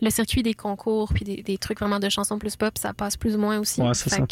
le 0.02 0.10
circuit 0.10 0.44
des 0.44 0.54
concours 0.54 1.12
puis 1.14 1.26
des, 1.26 1.44
des, 1.44 1.58
trucs 1.58 1.80
vraiment 1.80 2.00
de 2.00 2.10
chansons 2.10 2.40
plus 2.40 2.56
pop, 2.56 2.78
ça 2.78 2.94
passe 2.94 3.18
plus 3.18 3.36
ou 3.36 3.40
moins 3.40 3.60
aussi. 3.60 3.82
Ouais, 3.82 3.94
c'est 3.94 4.10
ça. 4.10 4.26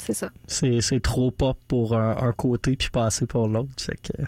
C'est 0.00 0.14
ça. 0.14 0.30
C'est 0.46 1.00
trop 1.02 1.30
pop 1.30 1.58
pour 1.68 1.94
un, 1.94 2.32
côté 2.32 2.76
puis 2.76 2.88
passer 2.90 3.26
pour 3.26 3.48
l'autre. 3.48 3.70
Que... 3.76 4.22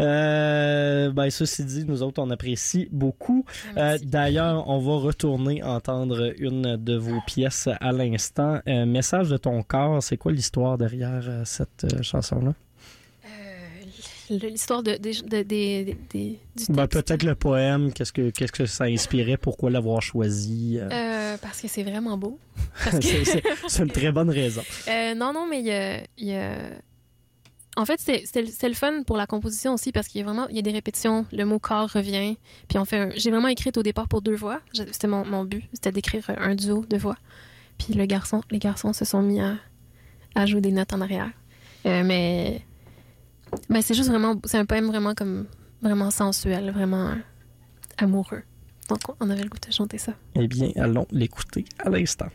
Euh, 0.00 1.10
ben, 1.10 1.30
ceci 1.30 1.64
dit, 1.64 1.84
nous 1.86 2.02
autres, 2.02 2.22
on 2.22 2.30
apprécie 2.30 2.88
beaucoup. 2.92 3.44
Euh, 3.76 3.98
d'ailleurs, 4.02 4.68
on 4.68 4.78
va 4.78 4.96
retourner 4.96 5.62
entendre 5.62 6.34
une 6.38 6.76
de 6.76 6.96
vos 6.96 7.20
pièces 7.26 7.68
à 7.80 7.92
l'instant. 7.92 8.60
Euh, 8.68 8.84
Message 8.84 9.28
de 9.30 9.36
ton 9.36 9.62
corps, 9.62 10.02
c'est 10.02 10.16
quoi 10.16 10.32
l'histoire 10.32 10.76
derrière 10.76 11.42
cette 11.44 12.02
chanson-là? 12.02 12.54
L'histoire 14.30 14.82
de, 14.82 14.92
de, 14.92 15.42
de, 15.42 16.72
ben, 16.72 16.86
peut-être 16.86 17.22
le 17.22 17.34
poème, 17.34 17.92
qu'est-ce 17.92 18.12
que 18.12 18.30
qu'est-ce 18.30 18.52
que 18.52 18.66
ça 18.66 18.84
inspirait, 18.84 19.36
pourquoi 19.36 19.70
l'avoir 19.70 20.00
choisi 20.02 20.78
euh? 20.78 20.88
Euh, 20.90 21.36
Parce 21.40 21.60
que 21.60 21.68
c'est 21.68 21.82
vraiment 21.82 22.16
beau. 22.16 22.38
c'est 23.68 23.82
une 23.82 23.90
très 23.90 24.12
bonne 24.12 24.30
raison. 24.30 24.62
Euh, 24.88 25.14
non, 25.14 25.32
non, 25.32 25.46
mais 25.48 25.60
il 25.60 26.26
y 26.26 26.34
a, 26.34 26.50
En 27.76 27.84
fait, 27.84 28.00
c'est 28.00 28.68
le 28.68 28.74
fun 28.74 29.02
pour 29.02 29.16
la 29.16 29.26
composition 29.26 29.74
aussi 29.74 29.92
parce 29.92 30.08
qu'il 30.08 30.20
y 30.20 30.22
a 30.22 30.24
vraiment 30.24 30.48
il 30.48 30.56
y 30.56 30.60
a 30.60 30.62
des 30.62 30.72
répétitions, 30.72 31.26
le 31.32 31.44
mot 31.44 31.58
corps 31.58 31.90
revient, 31.90 32.36
puis 32.68 32.78
on 32.78 32.84
fait. 32.84 33.12
J'ai 33.16 33.30
vraiment 33.30 33.48
écrit 33.48 33.72
au 33.76 33.82
départ 33.82 34.08
pour 34.08 34.22
deux 34.22 34.36
voix. 34.36 34.60
C'était 34.72 35.08
mon, 35.08 35.24
mon, 35.24 35.44
but, 35.44 35.64
c'était 35.72 35.92
d'écrire 35.92 36.24
un 36.38 36.54
duo 36.54 36.84
de 36.88 36.96
voix. 36.96 37.16
Puis 37.78 37.94
le 37.94 38.04
garçon, 38.06 38.42
les 38.50 38.58
garçons 38.58 38.92
se 38.92 39.04
sont 39.04 39.22
mis 39.22 39.40
à, 39.40 39.56
à 40.34 40.46
jouer 40.46 40.60
des 40.60 40.72
notes 40.72 40.92
en 40.92 41.00
arrière. 41.00 41.30
mais 41.84 42.62
ben, 43.68 43.82
c'est 43.82 43.94
juste 43.94 44.08
vraiment, 44.08 44.36
c'est 44.44 44.58
un 44.58 44.64
poème 44.64 44.86
vraiment 44.86 45.14
comme, 45.14 45.46
vraiment 45.82 46.10
sensuel, 46.10 46.70
vraiment 46.70 47.14
amoureux. 47.98 48.42
Donc, 48.88 49.00
on 49.20 49.30
avait 49.30 49.42
le 49.42 49.48
goût 49.48 49.58
de 49.64 49.72
chanter 49.72 49.98
ça. 49.98 50.12
Eh 50.34 50.48
bien, 50.48 50.70
allons 50.76 51.06
l'écouter 51.10 51.64
à 51.78 51.90
l'instant. 51.90 52.28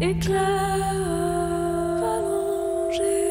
J'appelle 0.00 0.30
une 3.00 3.27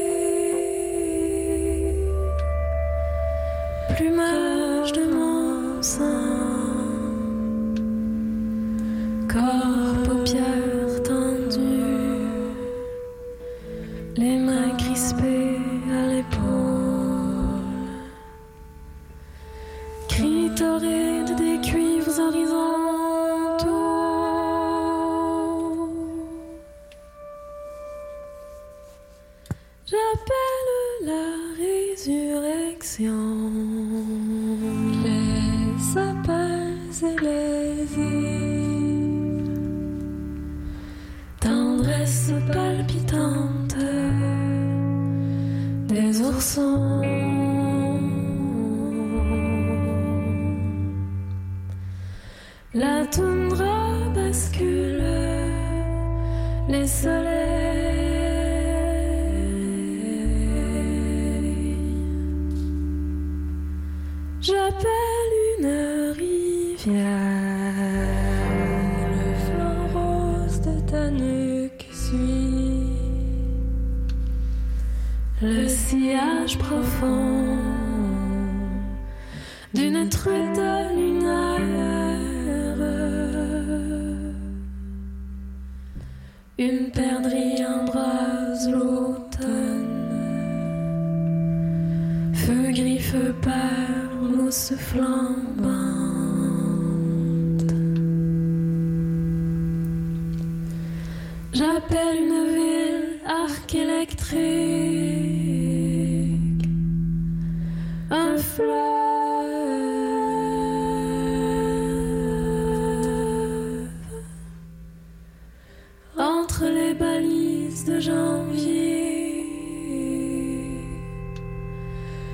Entre 116.18 116.66
les 116.66 116.94
balises 116.94 117.86
de 117.86 118.00
janvier, 118.00 119.04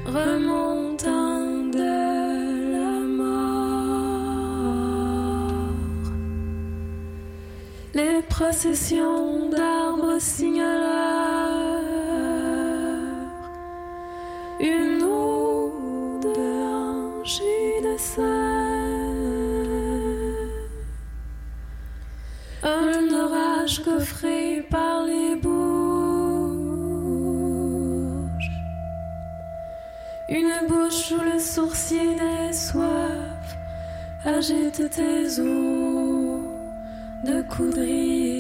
remontant 0.05 1.69
de 1.71 2.73
la 2.73 2.99
mort, 3.19 4.51
les 7.93 8.21
processions 8.23 9.49
d'arbres 9.49 10.19
signalent. 10.19 11.02
chargé 34.43 34.69
de 34.71 34.89
tes 34.89 35.39
os 35.39 36.41
de 37.23 37.41
coudrier. 37.43 38.32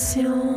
seu 0.00 0.49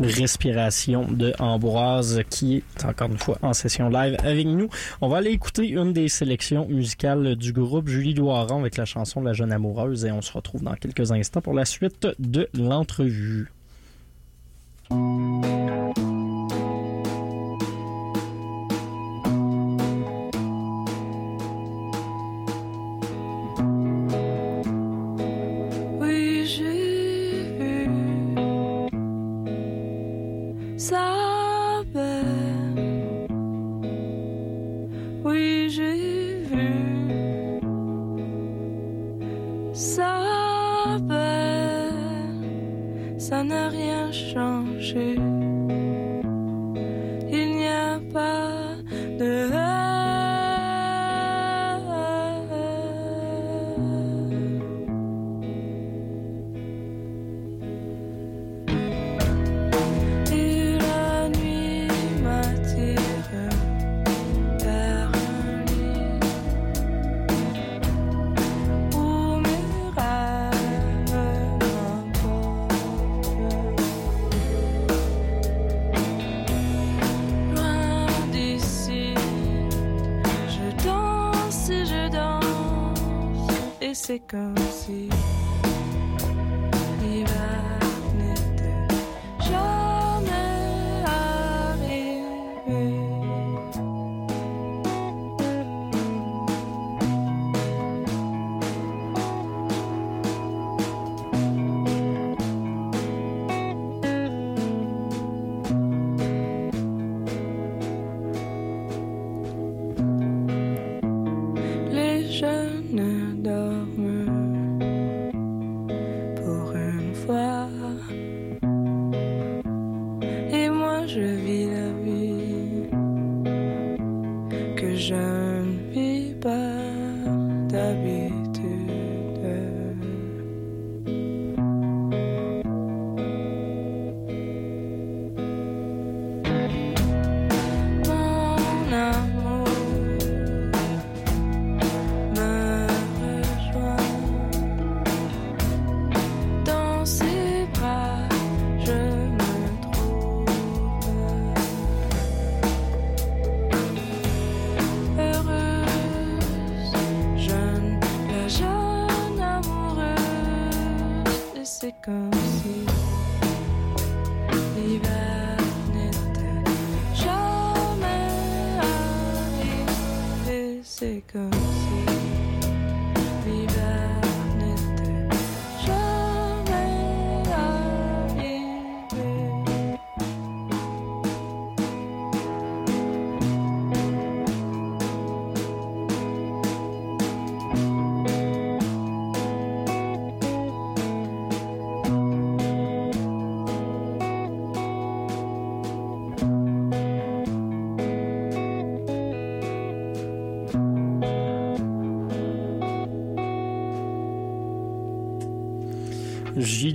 Respiration 0.00 1.06
de 1.10 1.32
Ambroise 1.38 2.22
qui 2.30 2.56
est 2.56 2.84
encore 2.84 3.08
une 3.08 3.18
fois 3.18 3.38
en 3.42 3.52
session 3.52 3.88
live 3.88 4.16
avec 4.22 4.46
nous. 4.46 4.68
On 5.00 5.08
va 5.08 5.18
aller 5.18 5.30
écouter 5.30 5.68
une 5.68 5.92
des 5.92 6.08
sélections 6.08 6.66
musicales 6.66 7.36
du 7.36 7.52
groupe 7.52 7.88
Julie 7.88 8.14
Loiron 8.14 8.60
avec 8.60 8.76
la 8.76 8.84
chanson 8.84 9.20
La 9.20 9.32
jeune 9.32 9.52
amoureuse 9.52 10.04
et 10.04 10.12
on 10.12 10.22
se 10.22 10.32
retrouve 10.32 10.62
dans 10.62 10.74
quelques 10.74 11.12
instants 11.12 11.40
pour 11.40 11.54
la 11.54 11.64
suite 11.64 12.06
de 12.18 12.48
l'entrevue. 12.54 13.50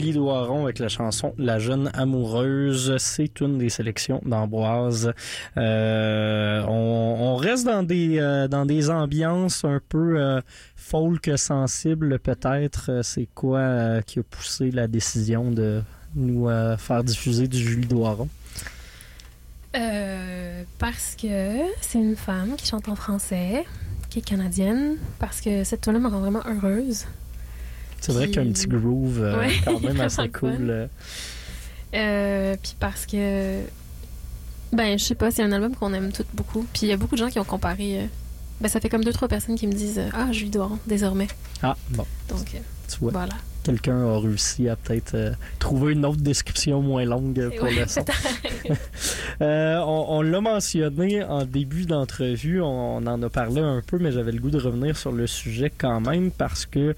Gilly 0.07 0.19
Doiron 0.19 0.63
avec 0.63 0.79
la 0.79 0.87
chanson 0.87 1.33
La 1.37 1.59
jeune 1.59 1.91
amoureuse. 1.93 2.95
C'est 2.97 3.41
une 3.41 3.57
des 3.57 3.67
sélections 3.67 4.21
d'Ambroise. 4.25 5.11
Euh, 5.57 6.63
on, 6.65 7.35
reste 7.35 7.65
dans 7.65 7.83
des 7.83 8.17
euh, 8.19 8.47
dans 8.47 8.65
des 8.65 8.89
ambiances 8.89 9.65
un 9.65 9.81
peu 9.89 10.17
euh, 10.17 10.39
folk 10.77 11.29
sensibles 11.35 12.19
peut-être. 12.19 12.89
Euh, 12.89 13.01
C'est 13.03 13.27
quoi 13.35 14.01
qui 14.03 14.19
a 14.19 14.23
poussé 14.23 14.71
la 14.71 14.87
décision 14.87 15.51
de 15.51 15.81
nous 16.15 16.47
faire 16.77 17.03
diffuser 17.03 17.49
du 17.49 17.57
Julie 17.57 17.87
Doiron? 17.87 18.29
Parce 20.79 21.15
que 21.21 21.57
c'est 21.81 21.99
une 21.99 22.15
femme 22.15 22.55
qui 22.55 22.65
chante 22.65 22.87
en 22.87 22.95
français, 22.95 23.65
qui 24.09 24.19
est 24.19 24.21
canadienne, 24.21 24.95
parce 25.19 25.41
que 25.41 25.63
cette 25.65 25.81
tune-là 25.81 25.99
me 25.99 26.07
rend 26.07 26.21
vraiment 26.21 26.43
heureuse. 26.47 27.05
C'est 27.99 28.11
vrai 28.13 28.27
qu'il 28.27 28.35
y 28.35 28.39
a 28.39 28.41
un 28.49 28.51
petit 28.51 28.67
groove 28.67 29.21
euh, 29.21 29.37
Ouais, 29.39 29.53
quand 29.65 29.79
même 29.81 29.99
assez 30.01 30.29
cool. 30.29 30.55
euh. 30.69 30.87
Euh, 31.95 32.55
puis 32.61 32.75
parce 32.79 33.05
que, 33.05 33.61
ben, 34.73 34.97
je 34.99 35.03
sais 35.03 35.15
pas, 35.15 35.31
c'est 35.31 35.43
un 35.43 35.51
album 35.51 35.75
qu'on 35.75 35.93
aime 35.93 36.11
toutes 36.11 36.27
beaucoup. 36.33 36.65
Puis 36.73 36.83
il 36.83 36.87
y 36.89 36.91
a 36.93 36.97
beaucoup 36.97 37.15
de 37.15 37.19
gens 37.19 37.29
qui 37.29 37.39
ont 37.39 37.43
comparé. 37.45 38.01
euh, 38.01 38.05
ben, 38.61 38.67
ça 38.69 38.79
fait 38.79 38.89
comme 38.89 39.03
deux, 39.03 39.13
trois 39.13 39.27
personnes 39.27 39.55
qui 39.55 39.67
me 39.67 39.73
disent 39.73 40.01
Ah, 40.13 40.31
Julie 40.31 40.49
Doiron, 40.51 40.79
désormais. 40.87 41.27
Ah, 41.63 41.75
bon, 41.91 42.05
Donc, 42.29 42.45
tu 42.51 42.97
vois. 42.99 43.11
voilà. 43.11 43.33
quelqu'un 43.63 44.05
a 44.05 44.19
réussi 44.19 44.69
à 44.69 44.75
peut-être 44.75 45.33
trouver 45.59 45.93
une 45.93 46.05
autre 46.05 46.21
description 46.21 46.81
moins 46.81 47.03
longue 47.05 47.49
pour 47.57 47.63
Ouais, 47.67 47.75
le 47.81 47.87
son. 47.87 48.03
on 49.39 50.05
on 50.09 50.21
l'a 50.21 50.41
mentionné 50.41 51.23
en 51.23 51.45
début 51.45 51.85
d'entrevue, 51.85 52.61
on, 52.61 52.97
on 52.97 53.07
en 53.07 53.21
a 53.23 53.29
parlé 53.29 53.61
un 53.61 53.81
peu, 53.85 53.97
mais 53.99 54.11
j'avais 54.11 54.31
le 54.31 54.39
goût 54.39 54.49
de 54.51 54.59
revenir 54.59 54.97
sur 54.97 55.11
le 55.11 55.27
sujet 55.27 55.71
quand 55.75 55.99
même 56.01 56.31
parce 56.31 56.65
que 56.65 56.95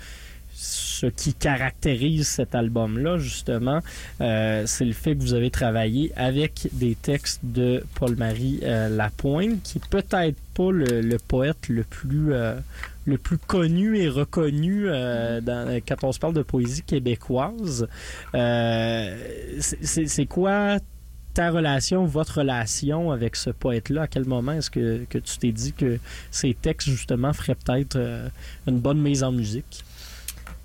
ce 0.62 1.05
qui 1.05 1.34
caractérise 1.34 2.28
cet 2.28 2.53
album-là, 2.53 3.18
justement, 3.18 3.80
euh, 4.20 4.64
c'est 4.68 4.84
le 4.84 4.91
fait 4.91 5.16
que 5.16 5.22
vous 5.22 5.34
avez 5.34 5.49
travaillé 5.51 6.12
avec 6.18 6.68
des 6.74 6.95
textes 6.95 7.39
de 7.43 7.82
Paul-Marie 7.95 8.60
euh, 8.64 8.89
Lapointe, 8.89 9.64
qui 9.64 9.80
peut-être 9.80 10.36
pas 10.53 10.72
le, 10.72 11.18
poète 11.26 11.70
le 11.70 11.84
plus, 11.86 12.34
euh, 12.34 12.55
le 13.05 13.18
plus 13.18 13.38
connu 13.38 13.97
et 13.99 14.10
reconnu 14.10 14.84
euh, 14.89 15.39
dans- 15.39 15.80
quand 15.88 16.03
on 16.03 16.12
se 16.12 16.20
parle 16.20 16.34
de 16.34 16.41
poésie 16.41 16.82
québécoise. 16.84 17.88
C'est- 18.34 20.26
quoi 20.26 20.80
ta 21.34 21.51
relation, 21.51 22.05
votre 22.05 22.39
relation 22.39 23.12
avec 23.12 23.38
ce 23.38 23.49
poète-là? 23.51 24.01
À 24.03 24.07
quel 24.07 24.26
moment 24.26 24.51
est-ce 24.51 24.70
que, 24.70 25.05
que 25.10 25.20
tu 25.20 25.38
t'es 25.38 25.53
dit 25.53 25.72
que 25.72 25.99
ces 26.32 26.53
textes, 26.53 26.89
justement, 26.89 27.32
feraient 27.32 27.55
peut-être 27.55 27.97
une 28.68 28.80
bonne 28.80 28.99
mise 28.99 29.24
en 29.24 29.32
musique? 29.32 29.86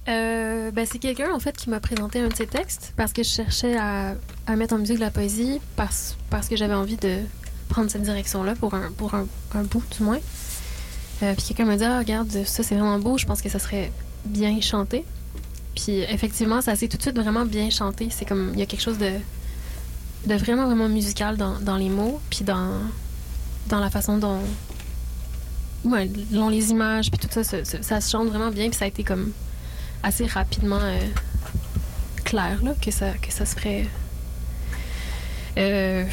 Euh, 0.09 0.71
ben, 0.71 0.87
c'est 0.91 0.99
quelqu'un, 0.99 1.33
en 1.33 1.39
fait, 1.39 1.57
qui 1.57 1.71
m'a 1.71 1.81
présenté 1.81 2.21
un 2.21 2.29
de 2.29 2.35
ses 2.35 2.47
textes 2.47 2.93
parce 2.97 3.13
que 3.13 3.23
je 3.23 3.31
cherchais 3.31 3.77
à, 3.77 4.15
mettre 4.57 4.75
en 4.75 4.79
musique 4.79 4.97
de 4.97 5.01
la 5.01 5.11
poésie 5.11 5.61
parce, 5.77 6.17
que 6.49 6.57
j'avais 6.57 6.75
envie 6.75 6.97
de 6.97 7.21
prendre 7.69 7.91
cette 7.91 8.03
direction-là 8.03 8.55
pour 8.55 8.75
un, 8.75 8.91
pour 8.97 9.15
un, 9.15 9.27
bout, 9.65 9.83
du 9.97 10.03
moins. 10.03 10.19
Euh, 11.23 11.33
puis 11.35 11.47
quelqu'un 11.47 11.65
m'a 11.65 11.77
dit, 11.77 11.85
ah, 11.85 11.99
regarde, 11.99 12.31
ça, 12.45 12.63
c'est 12.63 12.75
vraiment 12.75 12.99
beau, 12.99 13.17
je 13.17 13.25
pense 13.25 13.41
que 13.41 13.49
ça 13.49 13.59
serait 13.59 13.91
bien 14.27 14.61
chanté. 14.61 15.05
Puis 15.75 16.01
effectivement, 16.01 16.61
ça 16.61 16.77
s'est 16.77 16.89
tout 16.89 16.99
de 16.99 17.03
suite 17.03 17.19
vraiment 17.19 17.47
bien 17.47 17.71
chanté. 17.71 18.09
C'est 18.11 18.27
comme, 18.27 18.51
il 18.53 18.59
y 18.59 18.63
a 18.63 18.67
quelque 18.67 18.83
chose 18.83 18.99
de, 18.99 19.13
de 20.27 20.35
vraiment, 20.35 20.67
vraiment 20.67 20.89
musical 20.89 21.37
dans, 21.37 21.77
les 21.77 21.89
mots, 21.89 22.21
puis 22.29 22.45
dans, 22.45 22.73
dans 23.69 23.81
la 23.81 23.89
façon 23.89 24.19
dont, 24.19 24.41
ouais, 25.85 26.11
dont 26.31 26.51
les 26.51 26.71
images, 26.71 27.11
puis 27.11 27.19
tout 27.19 27.29
ça, 27.31 27.43
ça- 27.43 27.65
ça 27.65 28.01
se 28.03 28.11
chante 28.11 28.29
vraiment 28.29 28.51
bien, 28.51 28.69
puis 28.69 28.79
ça 28.79 28.85
a 28.85 28.89
été 28.89 29.03
comme 29.03 29.33
assez 30.05 30.27
rapidement 30.27 30.81
euh, 30.81 30.99
clair 32.25 32.59
là, 32.63 32.75
que, 32.81 32.91
ça, 32.91 33.11
que 33.15 33.33
ça 33.33 33.45
se 33.47 33.57
ferait. 33.57 33.85
Euh, 35.57 36.05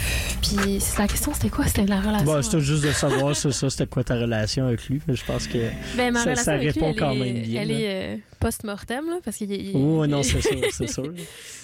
puis 0.42 0.80
la 1.00 1.08
question 1.08 1.34
c'était 1.34 1.50
quoi? 1.50 1.66
C'était 1.66 1.86
la 1.88 2.00
relation. 2.00 2.26
Bon, 2.26 2.42
c'était 2.44 2.62
juste 2.62 2.84
de 2.84 2.92
savoir, 2.92 3.36
c'est 3.36 3.52
ça, 3.52 3.70
c'était 3.72 3.88
quoi 3.88 4.04
ta 4.04 4.16
relation 4.16 4.68
avec 4.68 4.88
lui. 4.88 5.02
mais 5.08 5.16
Je 5.16 5.26
pense 5.26 5.48
que. 5.48 5.58
Ben, 5.98 6.14
ma 6.14 6.24
ça- 6.24 6.36
ça 6.36 6.52
avec 6.54 6.76
lui, 6.76 6.82
répond 6.82 6.89
elle 6.92 6.96
quand 7.00 7.12
est, 7.12 7.20
même 7.20 7.42
bien, 7.42 7.62
Elle 7.64 7.72
est 7.72 8.14
euh, 8.14 8.18
post-mortem, 8.39 9.06
là, 9.10 9.18
parce 9.24 9.38
qu'il 9.38 9.52
il- 9.52 9.76
Oh, 9.76 10.06
non, 10.06 10.22
c'est 10.22 10.42
sûr, 10.42 10.60
c'est 10.72 10.88
sûr. 10.88 11.12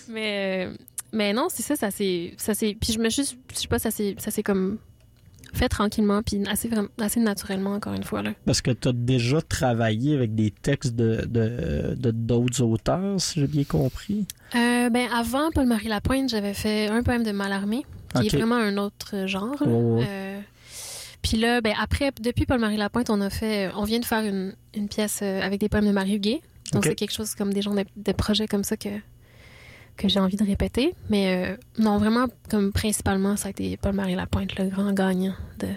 mais, 0.10 0.70
mais 1.14 1.34
non, 1.34 1.48
c'est 1.52 1.62
ça, 1.62 1.76
ça 1.76 1.92
s'est. 1.92 2.34
Puis 2.82 2.94
je 2.94 3.00
me 3.00 3.10
suis. 3.10 3.38
Je 3.54 3.60
sais 3.60 3.68
pas, 3.68 3.78
ça 3.78 3.92
s'est 3.92 4.44
comme 4.44 4.80
fait 5.58 5.70
tranquillement, 5.70 6.22
puis 6.24 6.42
assez, 6.48 6.70
assez 7.00 7.20
naturellement, 7.20 7.72
encore 7.74 7.94
une 7.94 8.04
fois. 8.04 8.22
Là. 8.22 8.32
Parce 8.46 8.62
que 8.62 8.72
tu 8.72 8.88
as 8.88 8.94
déjà 8.94 9.42
travaillé 9.42 10.16
avec 10.16 10.36
des 10.36 10.52
textes 10.52 10.96
de 10.96 11.26
de- 11.26 11.96
de- 11.96 12.12
d'autres 12.12 12.62
auteurs, 12.62 13.20
si 13.20 13.40
j'ai 13.42 13.48
bien 13.48 13.64
compris? 13.64 14.26
Euh, 14.56 14.90
ben, 14.90 15.08
avant 15.14 15.52
Paul-Marie 15.52 15.90
Lapointe, 15.90 16.30
j'avais 16.30 16.54
fait 16.54 16.88
un 16.88 17.04
poème 17.04 17.24
de 17.24 17.32
Mallarmé, 17.32 17.86
qui 18.16 18.28
est 18.28 18.36
vraiment 18.36 18.56
un 18.56 18.78
autre 18.78 19.28
genre. 19.28 19.56
Euh, 19.66 20.40
puis 21.22 21.38
là, 21.38 21.60
ben, 21.62 21.74
après, 21.82 22.12
depuis 22.22 22.46
Paul-Marie 22.46 22.78
Lapointe, 22.78 23.10
on 23.10 23.20
a 23.22 23.30
fait, 23.30 23.70
on 23.76 23.84
vient 23.84 24.00
de 24.00 24.06
faire 24.06 24.24
une, 24.24 24.54
une 24.76 24.88
pièce 24.88 25.20
euh, 25.24 25.42
avec 25.42 25.60
des 25.60 25.68
poèmes 25.68 25.88
de 25.88 25.92
Marie 25.92 26.16
Huguet. 26.16 26.42
Donc, 26.74 26.84
c'est 26.86 26.96
quelque 26.96 27.14
chose 27.14 27.34
comme 27.36 27.54
des 27.54 27.62
de, 27.62 27.86
de 27.96 28.12
projets 28.12 28.48
comme 28.48 28.64
ça 28.64 28.78
que, 28.78 28.90
que 29.98 30.08
j'ai 30.08 30.20
envie 30.20 30.38
de 30.38 30.46
répéter. 30.46 30.94
Mais 31.10 31.52
euh, 31.52 31.58
non, 31.80 31.98
vraiment, 31.98 32.28
comme 32.50 32.72
principalement, 32.72 33.36
ça 33.36 33.48
a 33.48 33.52
été 33.52 33.76
Paul-Marie 33.78 34.16
Lapointe, 34.16 34.58
le 34.58 34.70
grand 34.70 34.94
gagnant 34.94 35.34
de, 35.60 35.68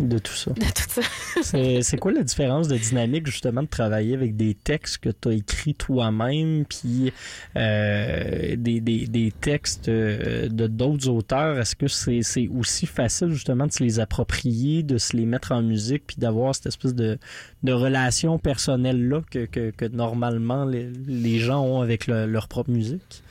De 0.00 0.18
tout 0.18 0.32
ça. 0.34 0.50
de 0.52 0.60
tout 0.60 1.02
ça. 1.02 1.02
C'est 1.82 1.98
quoi 1.98 2.10
la 2.12 2.22
différence 2.24 2.66
de 2.66 2.76
dynamique, 2.76 3.26
justement, 3.26 3.62
de 3.62 3.68
travailler 3.68 4.14
avec 4.14 4.36
des 4.36 4.54
textes 4.54 4.98
que 4.98 5.10
tu 5.10 5.28
as 5.28 5.32
écrits 5.32 5.74
toi-même, 5.74 6.64
puis 6.64 7.12
euh, 7.56 8.56
des, 8.56 8.80
des, 8.80 9.06
des 9.06 9.32
textes 9.40 9.88
euh, 9.88 10.48
de 10.48 10.66
d'autres 10.66 11.08
auteurs? 11.08 11.58
Est-ce 11.58 11.76
que 11.76 11.86
c'est 11.88 12.22
c'est 12.22 12.48
aussi 12.48 12.86
facile, 12.86 13.30
justement, 13.30 13.66
de 13.66 13.72
se 13.72 13.82
les 13.84 14.00
approprier, 14.00 14.82
de 14.82 14.98
se 14.98 15.16
les 15.16 15.26
mettre 15.26 15.52
en 15.52 15.62
musique, 15.62 16.04
puis 16.08 16.16
d'avoir 16.18 16.54
cette 16.54 16.66
espèce 16.66 16.94
de, 16.94 17.18
de 17.62 17.72
relation 17.72 18.38
personnelle-là 18.38 19.22
que, 19.30 19.44
que, 19.46 19.70
que 19.70 19.84
normalement 19.84 20.64
les, 20.64 20.90
les 21.06 21.38
gens 21.38 21.62
ont 21.62 21.80
avec 21.82 22.06
le- 22.06 22.26
leur 22.26 22.48
propre 22.48 22.70
musique? 22.70 23.22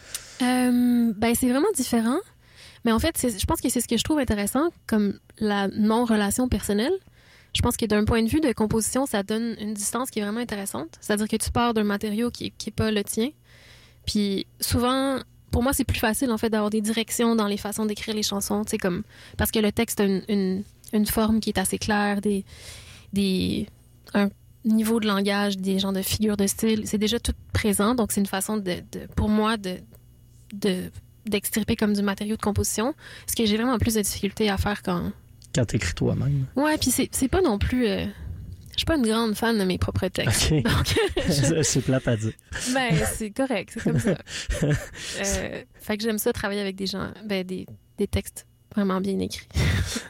Euh, 0.41 1.13
ben, 1.15 1.35
c'est 1.35 1.49
vraiment 1.49 1.71
différent. 1.75 2.19
Mais 2.85 2.91
en 2.91 2.99
fait, 2.99 3.17
je 3.21 3.45
pense 3.45 3.59
que 3.59 3.69
c'est 3.69 3.81
ce 3.81 3.87
que 3.87 3.97
je 3.97 4.03
trouve 4.03 4.19
intéressant, 4.19 4.69
comme 4.85 5.19
la 5.39 5.67
non-relation 5.67 6.47
personnelle. 6.47 6.93
Je 7.53 7.61
pense 7.61 7.75
que 7.75 7.85
d'un 7.85 8.05
point 8.05 8.23
de 8.23 8.29
vue 8.29 8.39
de 8.39 8.51
composition, 8.53 9.05
ça 9.05 9.23
donne 9.23 9.55
une 9.59 9.73
distance 9.73 10.09
qui 10.09 10.19
est 10.19 10.21
vraiment 10.21 10.39
intéressante. 10.39 10.89
C'est-à-dire 11.01 11.27
que 11.27 11.37
tu 11.37 11.51
pars 11.51 11.73
d'un 11.73 11.83
matériau 11.83 12.29
qui, 12.29 12.51
qui 12.51 12.69
est 12.69 12.73
pas 12.73 12.91
le 12.91 13.03
tien. 13.03 13.29
Puis 14.05 14.45
souvent, 14.61 15.19
pour 15.51 15.63
moi, 15.63 15.73
c'est 15.73 15.83
plus 15.83 15.99
facile 15.99 16.31
en 16.31 16.37
fait 16.37 16.49
d'avoir 16.49 16.69
des 16.69 16.81
directions 16.81 17.35
dans 17.35 17.47
les 17.47 17.57
façons 17.57 17.85
d'écrire 17.85 18.15
les 18.15 18.23
chansons. 18.23 18.63
Comme 18.79 19.03
parce 19.37 19.51
que 19.51 19.59
le 19.59 19.71
texte 19.71 19.99
a 19.99 20.05
une, 20.05 20.63
une, 20.93 21.05
forme 21.05 21.39
qui 21.39 21.49
est 21.49 21.57
assez 21.57 21.77
claire, 21.77 22.21
des, 22.21 22.45
des 23.11 23.67
un 24.13 24.29
niveau 24.65 24.99
de 24.99 25.07
langage, 25.07 25.57
des 25.57 25.79
genres 25.79 25.93
de 25.93 26.01
figures 26.01 26.37
de 26.37 26.47
style. 26.47 26.83
C'est 26.85 26.97
déjà 26.97 27.19
tout 27.19 27.33
présent, 27.53 27.95
donc 27.95 28.11
c'est 28.11 28.21
une 28.21 28.27
façon 28.27 28.57
de- 28.57 28.83
pour 29.15 29.29
moi 29.29 29.57
de 29.57 29.77
de 30.53 30.91
d'extirper 31.25 31.75
comme 31.75 31.91
du 31.93 32.01
matériau 32.01 32.37
de 32.37 32.41
composition, 32.41 32.93
ce 33.29 33.35
que 33.35 33.45
j'ai 33.45 33.57
vraiment 33.57 33.77
plus 33.77 33.95
de 33.95 34.01
difficulté 34.01 34.49
à 34.49 34.57
faire 34.57 34.81
quand. 34.81 35.11
Quand 35.53 35.65
tu 35.65 35.75
écris 35.75 35.93
toi-même. 35.93 36.45
Ouais, 36.55 36.77
puis 36.77 36.89
c'est 36.91 37.09
c'est 37.11 37.27
pas 37.27 37.41
non 37.41 37.57
plus. 37.59 37.85
euh, 37.87 38.05
Je 38.71 38.77
suis 38.77 38.85
pas 38.85 38.95
une 38.95 39.05
grande 39.05 39.35
fan 39.35 39.57
de 39.57 39.63
mes 39.65 39.77
propres 39.77 40.07
textes. 40.07 40.51
Ok. 40.53 40.63
Donc, 40.63 40.95
c'est 41.65 41.81
plate 41.81 42.07
à 42.07 42.15
dire. 42.15 42.31
ben, 42.73 42.95
c'est 43.13 43.31
correct, 43.31 43.71
c'est 43.73 43.83
comme 43.83 43.99
ça. 43.99 44.17
Euh, 45.19 45.63
fait 45.75 45.97
que 45.97 46.03
j'aime 46.03 46.17
ça 46.19 46.31
travailler 46.31 46.61
avec 46.61 46.75
des 46.75 46.85
gens, 46.87 47.11
ben, 47.25 47.43
des, 47.45 47.65
des 47.97 48.07
textes 48.07 48.45
vraiment 48.77 49.01
bien 49.01 49.19
écrits. 49.19 49.47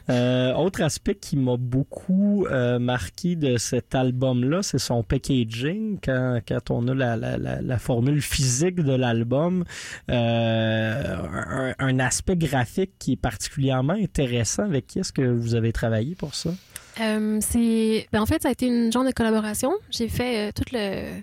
Euh, 0.09 0.53
autre 0.53 0.81
aspect 0.81 1.15
qui 1.15 1.35
m'a 1.35 1.57
beaucoup 1.57 2.45
euh, 2.45 2.79
marqué 2.79 3.35
de 3.35 3.57
cet 3.57 3.93
album-là, 3.93 4.63
c'est 4.63 4.79
son 4.79 5.03
packaging. 5.03 5.99
Quand, 6.01 6.39
quand 6.47 6.71
on 6.71 6.87
a 6.87 6.93
la, 6.93 7.17
la, 7.17 7.37
la, 7.37 7.61
la 7.61 7.77
formule 7.77 8.21
physique 8.21 8.75
de 8.75 8.93
l'album, 8.93 9.65
euh, 10.09 11.15
un, 11.27 11.73
un 11.77 11.99
aspect 11.99 12.37
graphique 12.37 12.91
qui 12.99 13.13
est 13.13 13.21
particulièrement 13.21 13.93
intéressant. 13.93 14.63
Avec 14.63 14.87
qui 14.87 14.99
est-ce 14.99 15.11
que 15.11 15.23
vous 15.23 15.55
avez 15.55 15.73
travaillé 15.73 16.15
pour 16.15 16.35
ça? 16.35 16.51
C'est, 16.95 18.07
ben, 18.13 18.21
en 18.21 18.25
fait, 18.25 18.41
ça 18.41 18.47
a 18.47 18.51
été 18.53 18.67
une 18.67 18.91
genre 18.91 19.03
de 19.03 19.11
collaboration. 19.11 19.73
J'ai 19.89 20.07
fait 20.07 20.53
toute 20.53 20.71
le 20.71 21.21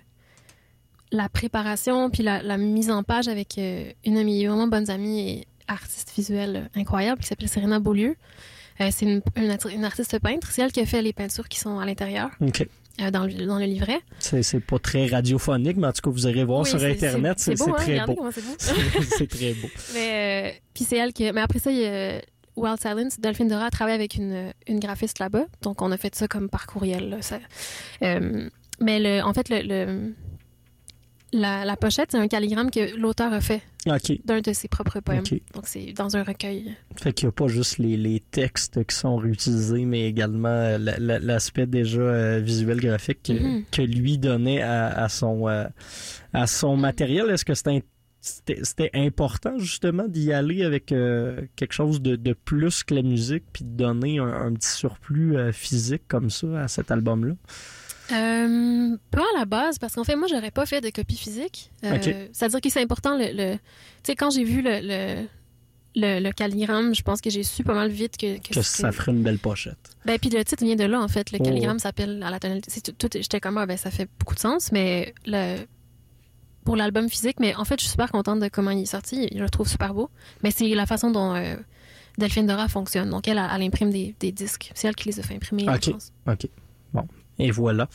la 1.11 1.27
préparation 1.29 2.09
puis 2.11 2.21
la, 2.21 2.57
mise 2.57 2.91
en 2.91 3.01
page 3.01 3.27
avec 3.27 3.57
une 3.57 4.17
amie, 4.17 4.45
vraiment 4.45 4.67
bonnes 4.67 4.91
amies 4.91 5.29
et 5.29 5.47
artiste 5.67 6.11
visuelle 6.15 6.55
euh, 6.75 6.79
incroyable 6.79 7.21
qui 7.21 7.27
s'appelle 7.27 7.49
Serena 7.49 7.79
Beaulieu. 7.79 8.15
Euh, 8.81 8.89
c'est 8.91 9.05
une, 9.05 9.21
une 9.37 9.51
art- 9.51 9.67
une 9.73 9.85
artiste 9.85 10.19
peintre. 10.19 10.49
C'est 10.51 10.61
elle 10.61 10.71
qui 10.71 10.81
a 10.81 10.85
fait 10.85 11.01
les 11.01 11.13
peintures 11.13 11.47
qui 11.47 11.59
sont 11.59 11.79
à 11.79 11.85
l'intérieur, 11.85 12.29
euh, 12.41 13.11
dans, 13.11 13.25
le, 13.25 13.45
dans 13.45 13.57
le 13.59 13.65
livret. 13.65 13.99
C'est, 14.19 14.43
c'est 14.43 14.59
pas 14.59 14.79
très 14.79 15.07
radiophonique, 15.07 15.77
mais 15.77 15.87
en 15.87 15.93
tout 15.93 16.01
cas, 16.01 16.09
vous 16.09 16.27
irez 16.27 16.43
voir 16.43 16.61
Oui, 16.61 16.69
sur 16.69 16.83
Internet. 16.83 17.39
C'est, 17.39 17.59
hein? 17.61 17.73
très 17.77 18.05
beau. 18.05 18.29
c'est 19.17 19.27
très 19.29 19.53
beau. 19.53 19.67
Mais, 19.93 20.51
euh, 20.53 20.59
puis 20.73 20.83
c'est 20.83 20.97
elle 20.97 21.13
qui. 21.13 21.31
Mais 21.31 21.41
après 21.41 21.59
ça, 21.59 21.71
il 21.71 21.77
y 21.77 21.85
a 21.85 22.21
Wild 22.57 22.79
Silence. 22.81 23.19
Delphine 23.19 23.47
Dora 23.47 23.65
a 23.65 23.69
travaillé 23.69 23.95
avec 23.95 24.15
une, 24.15 24.51
une 24.67 24.79
graphiste 24.79 25.19
là-bas. 25.19 25.45
Donc, 25.61 25.81
on 25.81 25.91
a 25.91 25.97
fait 25.97 26.13
ça 26.15 26.27
comme 26.27 26.49
par 26.49 26.67
courriel. 26.67 27.09
là, 27.09 27.21
ça. 27.21 27.39
Euh, 28.01 28.49
mais 28.81 28.99
le, 28.99 29.21
en 29.23 29.33
fait, 29.33 29.47
le, 29.49 29.61
le- 29.61 30.13
la, 31.35 31.65
la 31.65 31.75
pochette, 31.77 32.09
c'est 32.11 32.17
un 32.17 32.27
calligramme 32.27 32.71
que 32.71 32.95
l'auteur 32.95 33.31
a 33.33 33.41
fait 33.41 33.61
d'un 34.25 34.41
de 34.41 34.53
ses 34.53 34.67
propres 34.67 34.99
poèmes. 34.99 35.23
Donc, 35.53 35.65
c'est 35.67 35.93
dans 35.93 36.15
un 36.17 36.23
recueil. 36.23 36.75
Fait 36.97 37.13
qu'il 37.13 37.27
n'y 37.27 37.29
a 37.29 37.31
pas 37.33 37.47
juste 37.47 37.77
les, 37.77 37.97
les 37.97 38.19
textes 38.19 38.83
qui 38.85 38.95
sont 38.95 39.15
réutilisés, 39.17 39.85
mais 39.85 40.07
également 40.07 40.47
euh, 40.49 40.77
la- 40.79 40.97
la- 40.97 41.19
l'aspect 41.19 41.67
déjà 41.67 41.99
euh, 42.01 42.39
visuel 42.39 42.79
graphique 42.79 43.21
que, 43.23 43.33
Mhm. 43.33 43.63
que 43.71 43.81
lui 43.83 44.17
donnait 44.17 44.61
à, 44.63 44.87
à 44.87 45.09
son, 45.09 45.47
euh, 45.47 45.65
à 46.33 46.47
son 46.47 46.77
matériel. 46.77 47.29
Est-ce 47.29 47.45
que 47.45 47.53
c'était 47.53 48.89
important 48.95 49.59
justement 49.59 50.07
d'y 50.07 50.33
aller 50.33 50.63
avec 50.63 50.91
euh, 50.91 51.41
quelque 51.55 51.73
chose 51.73 52.01
de, 52.01 52.15
de 52.15 52.33
plus 52.33 52.83
que 52.83 52.95
la 52.95 53.03
musique, 53.03 53.43
puis 53.53 53.63
de 53.65 53.69
donner 53.77 54.17
un, 54.17 54.25
un 54.47 54.53
petit 54.53 54.69
surplus 54.69 55.35
physique 55.53 56.03
comme 56.07 56.31
ça 56.31 56.61
à 56.63 56.67
cet 56.67 56.89
album-là? 56.89 57.33
Euh, 58.11 58.97
pas 59.11 59.23
à 59.35 59.39
la 59.39 59.45
base, 59.45 59.79
parce 59.79 59.95
qu'en 59.95 60.03
fait, 60.03 60.15
moi, 60.15 60.27
j'aurais 60.27 60.51
pas 60.51 60.65
fait 60.65 60.81
de 60.81 60.89
copie 60.89 61.15
physique. 61.17 61.71
Euh. 61.83 62.27
C'est-à-dire 62.33 62.61
que 62.61 62.69
c'est 62.69 62.81
important. 62.81 63.17
Le, 63.17 63.25
le- 63.33 63.53
Tu 63.55 63.59
sais, 64.03 64.15
quand 64.15 64.29
j'ai 64.29 64.43
vu 64.43 64.61
le, 64.61 64.79
le, 64.81 65.25
le, 65.95 66.19
le 66.19 66.31
calligramme, 66.31 66.93
je 66.93 67.01
pense 67.01 67.21
que 67.21 67.29
j'ai 67.29 67.43
su 67.43 67.63
pas 67.63 67.73
mal 67.73 67.89
vite 67.89 68.17
que, 68.17 68.37
que, 68.39 68.61
ça 68.61 68.91
ferait 68.91 69.11
une 69.11 69.23
belle 69.23 69.39
pochette. 69.39 69.77
Ben, 70.05 70.19
puis 70.19 70.29
le 70.29 70.43
titre 70.45 70.63
vient 70.63 70.75
de 70.75 70.83
là, 70.83 71.01
en 71.01 71.07
fait. 71.07 71.31
Le 71.31 71.39
Oh, 71.41 71.43
calligramme 71.43 71.79
s'appelle 71.79 72.21
à 72.23 72.29
la 72.29 72.39
tonalité. 72.39 72.69
Tout, 72.81 72.91
tout- 72.91 73.09
J'étais 73.13 73.39
comme, 73.39 73.57
ah, 73.57 73.65
ben, 73.65 73.77
ça 73.77 73.89
fait 73.91 74.07
beaucoup 74.19 74.35
de 74.35 74.39
sens, 74.39 74.71
mais 74.71 75.13
le, 75.25 75.57
pour 76.63 76.75
l'album 76.75 77.09
physique, 77.09 77.39
mais 77.39 77.55
en 77.55 77.65
fait, 77.65 77.75
je 77.79 77.85
suis 77.85 77.91
super 77.91 78.11
contente 78.11 78.39
de 78.39 78.47
comment 78.49 78.71
il 78.71 78.81
est 78.81 78.85
sorti. 78.85 79.29
Je 79.33 79.39
le 79.41 79.49
trouve 79.49 79.67
super 79.67 79.93
beau. 79.93 80.09
Mais 80.43 80.51
c'est 80.51 80.67
la 80.69 80.85
façon 80.85 81.09
dont 81.11 81.33
euh, 81.35 81.55
Delphine 82.19 82.45
Dora 82.45 82.67
fonctionne. 82.67 83.09
Donc, 83.09 83.27
elle, 83.27 83.37
elle 83.39 83.61
imprime 83.63 83.89
des, 83.89 84.15
des 84.19 84.31
disques. 84.31 84.71
C'est 84.75 84.87
elle 84.87 84.95
qui 84.95 85.07
les 85.09 85.19
a 85.19 85.23
fait 85.23 85.35
imprimer, 85.35 85.63
Ok. 85.69 85.85
je 85.85 85.91
pense. 85.91 86.11
OK. 86.27 86.47
Bon. 86.93 87.07
Et 87.39 87.51
voilà. 87.51 87.87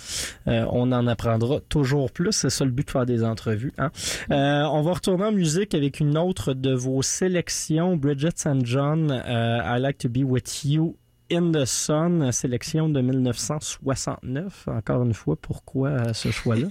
Euh, 0.49 0.66
on 0.70 0.93
en 0.93 1.07
apprendra 1.07 1.61
toujours 1.68 2.11
plus. 2.11 2.32
C'est 2.32 2.51
ça 2.51 2.64
le 2.64 2.70
but 2.70 2.86
de 2.86 2.91
faire 2.91 3.07
des 3.07 3.24
entrevues. 3.24 3.72
Hein? 3.78 3.91
Euh, 4.30 4.64
on 4.64 4.82
va 4.82 4.93
retourner 4.93 5.24
en 5.24 5.32
musique 5.32 5.74
avec 5.74 6.01
une 6.01 6.18
autre 6.18 6.53
de 6.53 6.74
vos 6.74 7.03
sélections, 7.03 7.97
Bridget 7.97 8.36
St. 8.36 8.64
John, 8.64 9.11
euh, 9.11 9.62
I 9.64 9.80
Like 9.80 9.99
to 9.99 10.09
Be 10.09 10.22
With 10.24 10.64
You 10.64 10.97
in 11.32 11.53
the 11.53 11.64
Sun, 11.64 12.32
sélection 12.32 12.88
de 12.88 13.01
1969. 13.01 14.68
Encore 14.68 15.03
une 15.05 15.14
fois, 15.14 15.36
pourquoi 15.41 16.12
ce 16.12 16.30
choix-là? 16.30 16.66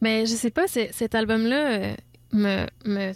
Mais 0.00 0.26
je 0.26 0.32
sais 0.32 0.50
pas, 0.50 0.66
cet 0.68 1.14
album-là 1.14 1.96
me, 2.32 2.66
me, 2.86 3.12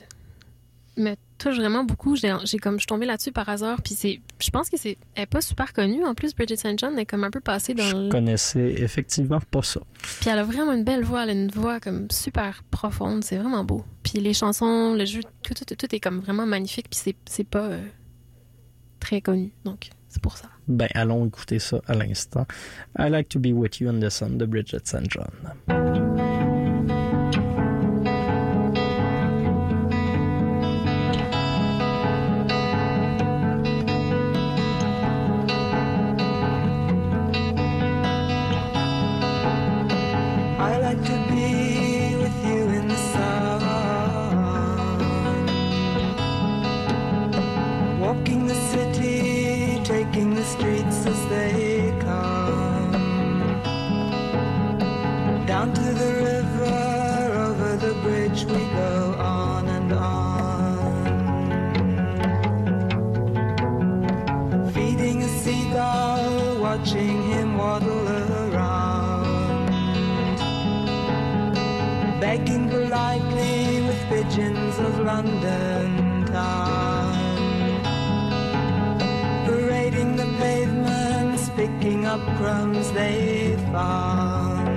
me 0.96 1.14
touche 1.38 1.56
vraiment 1.56 1.84
beaucoup. 1.84 2.16
J'ai 2.16 2.30
comme 2.58 2.74
je 2.74 2.80
suis 2.80 2.86
tombée 2.86 3.06
là-dessus 3.06 3.32
par 3.32 3.48
hasard, 3.48 3.82
puis 3.82 3.94
c'est, 3.94 4.20
je 4.38 4.50
pense 4.50 4.70
que 4.70 4.76
c'est, 4.78 4.96
elle 5.14 5.24
est 5.24 5.26
pas 5.26 5.40
super 5.40 5.72
connue. 5.72 6.04
En 6.04 6.14
plus, 6.14 6.34
Bridget 6.34 6.56
St. 6.56 6.78
John 6.78 6.98
est 6.98 7.06
comme 7.06 7.24
un 7.24 7.30
peu 7.30 7.40
passée 7.40 7.74
dans. 7.74 7.82
Je 7.84 7.96
le- 7.96 8.08
connaissais 8.08 8.74
effectivement 8.78 9.40
pas 9.50 9.62
ça. 9.62 9.80
Puis 10.20 10.30
elle 10.30 10.38
a 10.38 10.44
vraiment 10.44 10.72
une 10.72 10.84
belle 10.84 11.04
voix, 11.04 11.24
elle 11.24 11.30
a 11.30 11.32
une 11.32 11.50
voix 11.50 11.80
comme 11.80 12.10
super 12.10 12.62
profonde, 12.70 13.22
c'est 13.24 13.36
vraiment 13.36 13.64
beau. 13.64 13.84
Puis 14.02 14.18
les 14.20 14.32
chansons, 14.34 14.94
le 14.94 15.04
jeu, 15.04 15.20
tout, 15.42 15.54
tout, 15.54 15.74
tout 15.74 15.94
est 15.94 16.00
comme 16.00 16.20
vraiment 16.20 16.46
magnifique, 16.46 16.86
puis 16.90 16.98
c'est, 17.02 17.16
c'est 17.28 17.44
pas 17.46 17.64
euh, 17.66 17.84
très 19.00 19.20
connu, 19.20 19.52
donc 19.64 19.90
c'est 20.08 20.22
pour 20.22 20.36
ça. 20.38 20.48
Ben, 20.68 20.88
allons 20.94 21.26
écouter 21.26 21.58
ça 21.58 21.80
à 21.86 21.94
l'instant. 21.94 22.46
I 22.98 23.08
Like 23.10 23.28
to 23.28 23.38
Be 23.38 23.48
With 23.52 23.78
You 23.80 23.88
in 23.90 24.00
the 24.00 24.08
Sun 24.10 24.38
de 24.38 24.46
Bridget 24.46 24.80
St. 24.86 25.04
John. 25.10 26.55
Picking 81.66 82.06
up 82.06 82.20
crumbs 82.38 82.92
they 82.92 83.56
found. 83.72 84.68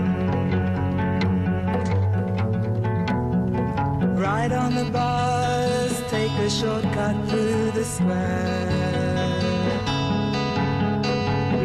Ride 4.19 4.51
on 4.51 4.75
the 4.75 4.85
bus, 4.85 6.01
take 6.09 6.31
a 6.31 6.49
shortcut 6.49 7.15
through 7.29 7.71
the 7.71 7.83
square. 7.83 9.29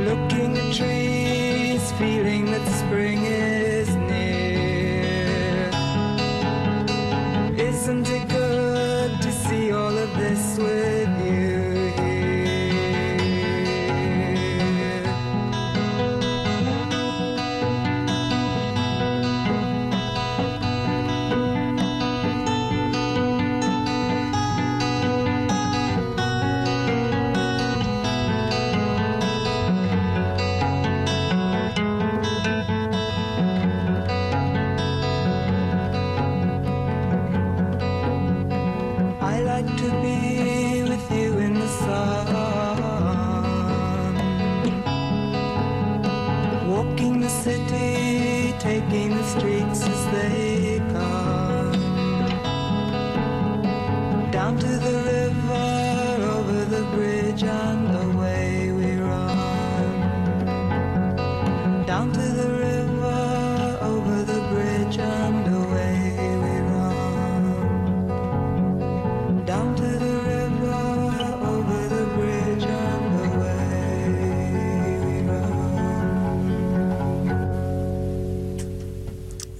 Looking 0.08 0.58
at 0.58 0.74
trees, 0.74 1.92
feeling 1.92 2.44
that 2.46 2.66
spring 2.80 3.24
is 3.24 3.63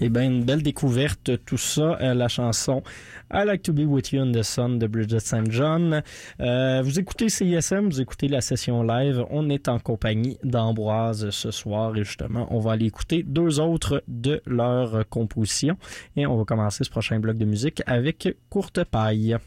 Eh 0.07 0.11
bien, 0.11 0.25
une 0.25 0.45
belle 0.45 0.63
découverte, 0.63 1.31
tout 1.47 1.57
ça, 1.57 1.97
euh, 2.03 2.13
la 2.13 2.29
chanson 2.29 2.83
I 3.33 3.43
Like 3.47 3.63
to 3.63 3.73
Be 3.73 3.87
With 3.87 4.13
You 4.13 4.21
in 4.21 4.33
the 4.33 4.43
Sun 4.43 4.79
de 4.79 4.87
Bridget 4.87 5.21
St. 5.21 5.51
John. 5.51 6.03
Euh, 6.41 6.83
vous 6.85 6.99
écoutez 6.99 7.31
CISM, 7.31 7.89
vous 7.89 8.03
écoutez 8.03 8.29
la 8.29 8.43
session 8.43 8.83
live. 8.83 9.25
On 9.31 9.49
est 9.49 9.67
en 9.67 9.79
compagnie 9.79 10.37
d'Ambroise 10.45 11.31
ce 11.31 11.51
soir 11.51 11.97
et 11.97 12.05
justement, 12.05 12.47
on 12.51 12.59
va 12.59 12.73
aller 12.73 12.85
écouter 12.85 13.23
deux 13.23 13.61
autres 13.61 14.05
de 14.07 14.43
leurs 14.45 15.09
compositions. 15.09 15.79
Et 16.17 16.27
on 16.27 16.37
va 16.37 16.45
commencer 16.45 16.85
ce 16.85 16.91
prochain 16.91 17.19
bloc 17.19 17.39
de 17.39 17.47
musique 17.47 17.81
avec 17.87 18.29
Courte 18.51 18.85
Paille. 18.85 19.39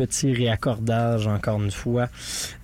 Petit 0.00 0.32
réaccordage 0.32 1.26
encore 1.26 1.60
une 1.60 1.70
fois 1.70 2.08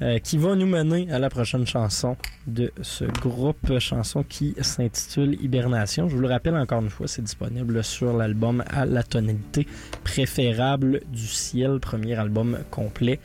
euh, 0.00 0.18
qui 0.18 0.38
va 0.38 0.54
nous 0.54 0.66
mener 0.66 1.12
à 1.12 1.18
la 1.18 1.28
prochaine 1.28 1.66
chanson 1.66 2.16
de 2.46 2.72
ce 2.80 3.04
groupe 3.04 3.78
chanson 3.78 4.22
qui 4.22 4.54
s'intitule 4.62 5.36
Hibernation. 5.42 6.08
Je 6.08 6.16
vous 6.16 6.22
le 6.22 6.28
rappelle 6.28 6.56
encore 6.56 6.80
une 6.80 6.88
fois, 6.88 7.06
c'est 7.06 7.20
disponible 7.20 7.84
sur 7.84 8.16
l'album 8.16 8.64
à 8.70 8.86
la 8.86 9.02
tonalité 9.02 9.66
préférable 10.02 11.02
du 11.12 11.26
ciel, 11.26 11.78
premier 11.78 12.14
album 12.14 12.58
complet 12.70 13.20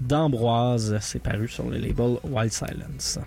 d'Ambroise. 0.00 0.98
C'est 1.00 1.22
paru 1.22 1.48
sur 1.48 1.66
le 1.70 1.78
label 1.78 2.18
Wild 2.24 2.52
Silence. 2.52 3.18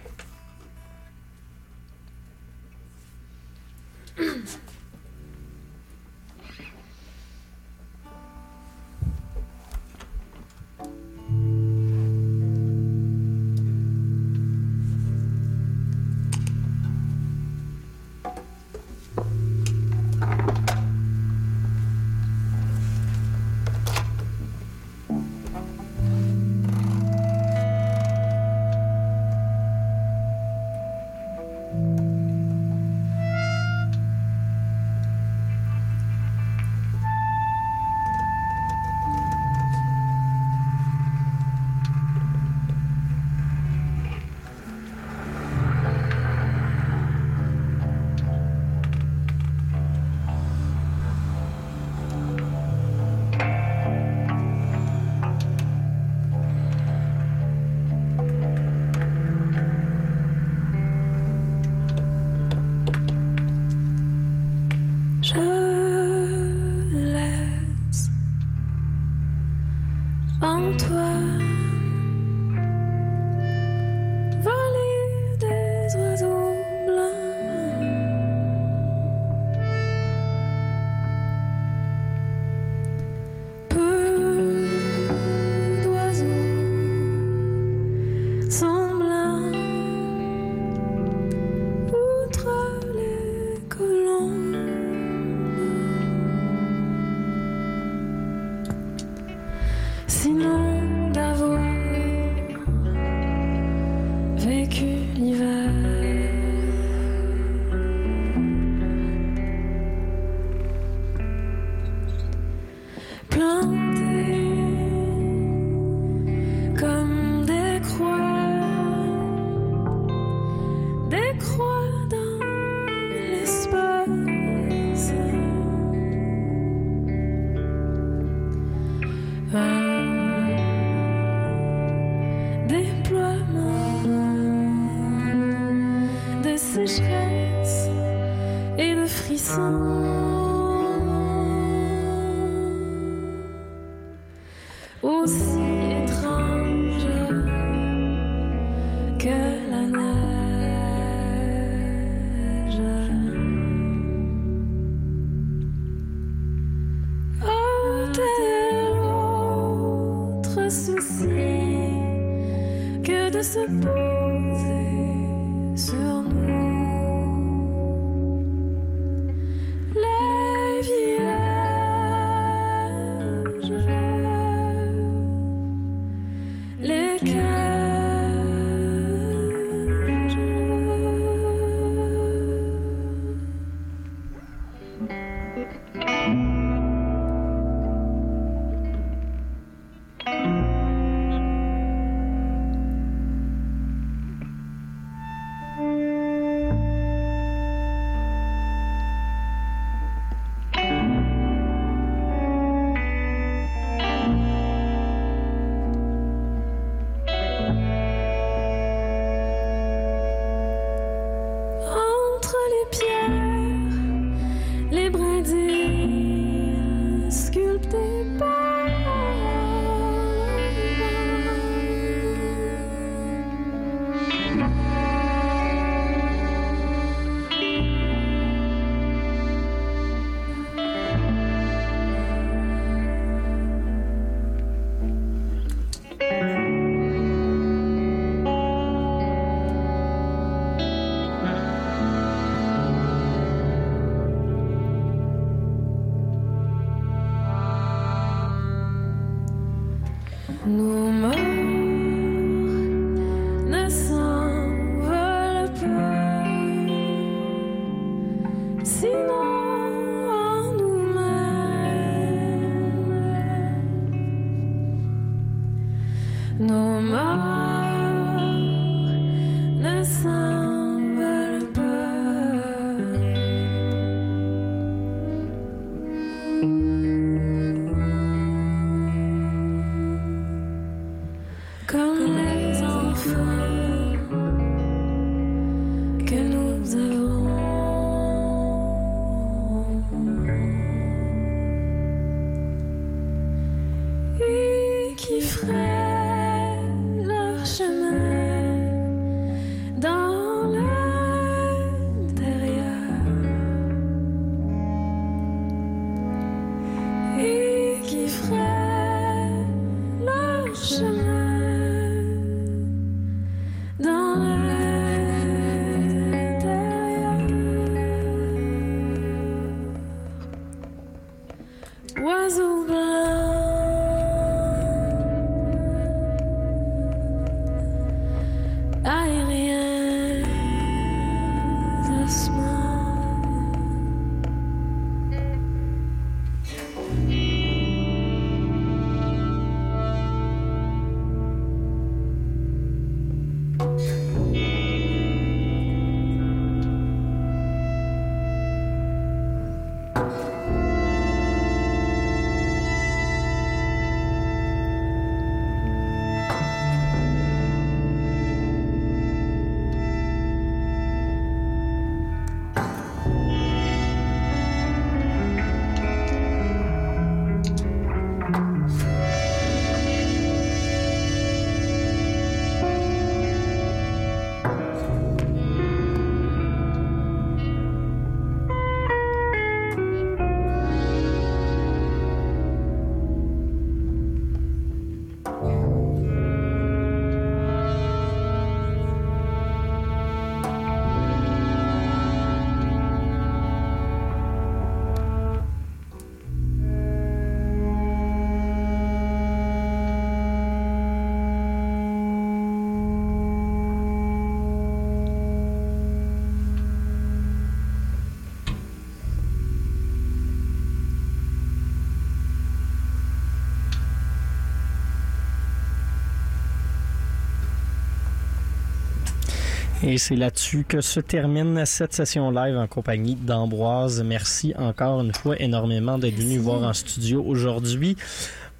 Et 420.11 420.17
c'est 420.17 420.35
là-dessus 420.35 420.85
que 420.85 421.01
se 421.01 421.19
termine 421.19 421.85
cette 421.85 422.13
session 422.13 422.49
live 422.49 422.75
en 422.75 422.87
compagnie 422.87 423.35
d'Ambroise. 423.35 424.23
Merci 424.23 424.73
encore 424.75 425.21
une 425.21 425.31
fois 425.31 425.55
énormément 425.61 426.17
d'être 426.17 426.33
venu 426.33 426.57
voir 426.57 426.81
en 426.81 426.93
studio 426.93 427.43
aujourd'hui. 427.45 428.17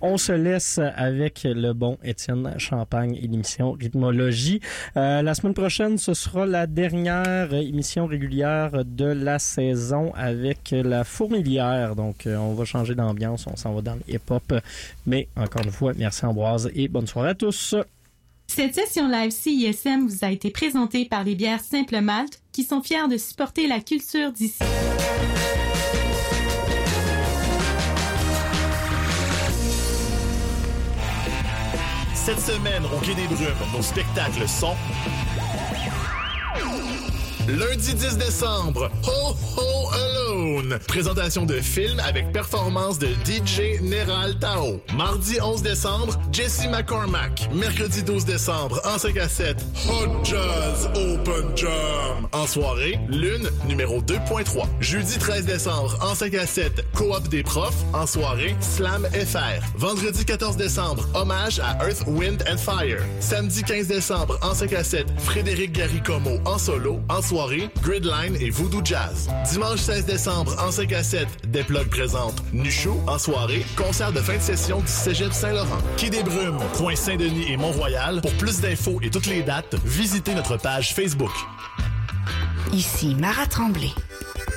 On 0.01 0.17
se 0.17 0.32
laisse 0.32 0.80
avec 0.95 1.41
le 1.43 1.73
bon 1.73 1.99
Étienne 2.03 2.55
Champagne 2.57 3.13
et 3.13 3.27
l'émission 3.27 3.73
Rhythmologie. 3.73 4.59
Euh, 4.97 5.21
la 5.21 5.36
semaine 5.36 5.53
prochaine, 5.53 5.99
ce 5.99 6.15
sera 6.15 6.47
la 6.47 6.65
dernière 6.65 7.53
émission 7.53 8.07
régulière 8.07 8.84
de 8.84 9.05
la 9.05 9.38
saison 9.38 10.11
avec 10.15 10.71
la 10.71 11.03
fourmilière. 11.03 11.95
Donc, 11.95 12.25
euh, 12.25 12.38
on 12.38 12.55
va 12.55 12.65
changer 12.65 12.95
d'ambiance, 12.95 13.45
on 13.45 13.55
s'en 13.55 13.75
va 13.75 13.82
dans 13.84 13.93
le 13.93 14.01
hip-hop. 14.15 14.51
Mais 15.05 15.27
encore 15.36 15.61
une 15.63 15.71
fois, 15.71 15.93
merci 15.95 16.25
Ambroise 16.25 16.71
et 16.73 16.88
bonne 16.88 17.05
soirée 17.05 17.30
à 17.30 17.36
tous. 17.36 17.75
Cette 18.60 18.76
session 18.76 19.07
live 19.07 19.32
CISM 19.32 20.05
vous 20.05 20.26
a 20.26 20.32
été 20.32 20.51
présentée 20.51 21.05
par 21.05 21.24
les 21.24 21.34
bières 21.34 21.62
Simple 21.62 22.01
Malte 22.01 22.41
qui 22.51 22.66
sont 22.66 22.82
fiers 22.82 23.07
de 23.10 23.16
supporter 23.16 23.68
la 23.68 23.80
culture 23.80 24.34
d'ici. 24.34 24.60
Cette 32.14 32.41
semaine, 32.41 32.84
au 32.93 32.99
Quai 32.99 33.16
des 33.16 33.28
Brumes, 33.28 33.47
nos 33.74 33.82
spectacles 33.82 34.45
sont... 34.45 34.76
Lundi 37.47 37.93
10 37.93 38.18
décembre, 38.18 38.91
Ho 39.07 39.36
Ho 39.55 39.88
Alone. 39.93 40.18
Présentation 40.88 41.45
de 41.45 41.56
film 41.56 42.00
avec 42.00 42.32
performance 42.32 42.97
de 42.97 43.08
DJ 43.26 43.82
Neral 43.82 44.38
Tao. 44.39 44.82
Mardi 44.95 45.39
11 45.39 45.62
décembre, 45.62 46.20
Jesse 46.32 46.68
McCormack. 46.68 47.50
Mercredi 47.54 48.02
12 48.02 48.26
décembre, 48.26 48.82
en 48.84 48.97
5 48.97 49.18
à 49.18 49.30
7, 49.30 49.58
Hot 49.89 50.24
Jazz 50.24 50.89
Open 50.95 51.56
Jam. 51.56 52.28
En 52.32 52.47
soirée, 52.47 53.00
Lune, 53.10 53.47
numéro 53.68 54.02
2.3. 54.02 54.66
Jeudi 54.80 55.18
13 55.20 55.45
décembre, 55.45 55.97
en 56.02 56.16
5 56.16 56.34
à 56.34 56.47
7, 56.47 56.84
Coop 56.95 57.28
des 57.28 57.43
profs. 57.43 57.84
En 57.93 58.08
soirée, 58.08 58.56
Slam 58.60 59.06
FR. 59.14 59.64
Vendredi 59.76 60.26
14 60.26 60.58
décembre, 60.58 61.08
hommage 61.14 61.60
à 61.60 61.78
Earth, 61.86 62.04
Wind 62.08 62.43
and 62.52 62.58
Fire. 62.58 63.02
Samedi 63.20 63.64
15 63.64 63.88
décembre, 63.88 64.39
en 64.41 64.56
5 64.56 64.74
à 64.74 64.84
7, 64.84 65.06
Frédéric 65.20 65.74
Garicomo 65.74 66.39
en 66.45 66.58
solo. 66.58 67.00
En 67.08 67.22
soirée, 67.22 67.70
Gridline 67.84 68.36
et 68.39 68.50
Voodoo 68.50 68.82
Jazz. 68.84 69.30
Dimanche 69.52 69.80
16 69.80 70.06
décembre, 70.06 70.38
en 70.47 70.71
5 70.71 70.93
à 70.93 71.03
7, 71.03 71.27
Desplugs 71.47 71.89
présente 71.89 72.41
Nuchou. 72.53 72.95
En 73.07 73.17
soirée, 73.17 73.65
concert 73.75 74.11
de 74.13 74.19
fin 74.19 74.37
de 74.37 74.41
session 74.41 74.79
du 74.79 74.87
Cégep 74.87 75.33
Saint-Laurent. 75.33 75.79
Quai 75.97 76.09
des 76.09 76.23
Brumes, 76.23 76.59
Coin 76.75 76.95
Saint-Denis 76.95 77.51
et 77.51 77.57
Mont-Royal. 77.57 78.21
Pour 78.21 78.33
plus 78.33 78.61
d'infos 78.61 78.99
et 79.01 79.09
toutes 79.09 79.25
les 79.25 79.41
dates, 79.41 79.75
visitez 79.83 80.33
notre 80.33 80.57
page 80.57 80.93
Facebook. 80.93 81.31
Ici 82.71 83.15
Mara 83.15 83.47
Tremblay. 83.47 83.91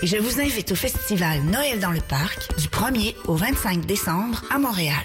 Je 0.02 0.16
vous 0.16 0.40
invite 0.40 0.72
au 0.72 0.76
festival 0.76 1.42
Noël 1.42 1.80
dans 1.80 1.90
le 1.90 2.00
parc 2.00 2.56
du 2.58 2.68
1er 2.68 3.14
au 3.26 3.34
25 3.34 3.84
décembre 3.84 4.42
à 4.54 4.58
Montréal. 4.58 5.04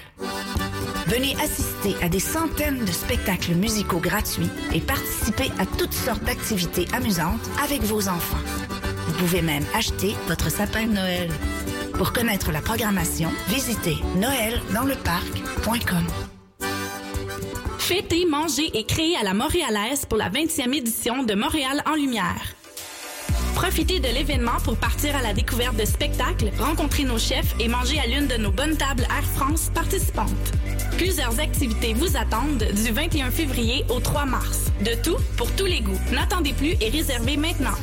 Venez 1.08 1.36
assister 1.42 1.96
à 2.04 2.10
des 2.10 2.20
centaines 2.20 2.84
de 2.84 2.92
spectacles 2.92 3.54
musicaux 3.54 4.00
gratuits 4.00 4.50
et 4.74 4.82
participer 4.82 5.50
à 5.58 5.66
toutes 5.66 5.94
sortes 5.94 6.24
d'activités 6.24 6.86
amusantes 6.94 7.50
avec 7.64 7.82
vos 7.84 8.10
enfants. 8.10 8.67
Vous 9.18 9.26
pouvez 9.26 9.42
même 9.42 9.66
acheter 9.74 10.16
votre 10.28 10.52
sapin 10.52 10.86
de 10.86 10.92
Noël. 10.94 11.32
Pour 11.96 12.14
connaître 12.14 12.52
la 12.52 12.62
programmation, 12.62 13.32
visitez 13.48 13.98
noeldansleparc.com. 14.16 16.06
Fêter, 17.80 18.28
manger 18.28 18.70
et 18.78 18.84
créer 18.84 19.18
à 19.18 19.24
la 19.24 19.34
Montréalaise 19.34 20.06
pour 20.06 20.20
la 20.20 20.30
20e 20.30 20.72
édition 20.72 21.24
de 21.24 21.34
Montréal 21.34 21.82
en 21.88 21.96
Lumière. 21.96 22.54
Profitez 23.56 24.00
de 24.00 24.08
l'événement 24.08 24.60
pour 24.64 24.78
partir 24.78 25.16
à 25.16 25.24
la 25.24 25.34
découverte 25.34 25.76
de 25.78 25.86
spectacles, 25.86 26.52
rencontrer 26.60 27.04
nos 27.04 27.18
chefs 27.18 27.56
et 27.60 27.68
manger 27.68 28.00
à 28.00 28.06
l'une 28.06 28.28
de 28.28 28.38
nos 28.38 28.52
bonnes 28.52 28.78
tables 28.78 29.08
Air 29.10 29.26
France 29.34 29.72
participantes. 29.74 30.52
Plusieurs 30.96 31.40
activités 31.40 31.96
vous 31.96 32.16
attendent 32.18 32.68
du 32.72 32.92
21 32.92 33.32
février 33.32 33.84
au 33.90 34.00
3 34.00 34.26
mars. 34.26 34.72
De 34.82 34.94
tout 35.02 35.18
pour 35.38 35.52
tous 35.56 35.66
les 35.66 35.82
goûts. 35.82 36.00
N'attendez 36.12 36.54
plus 36.54 36.76
et 36.82 36.90
réservez 36.90 37.36
maintenant. 37.36 37.74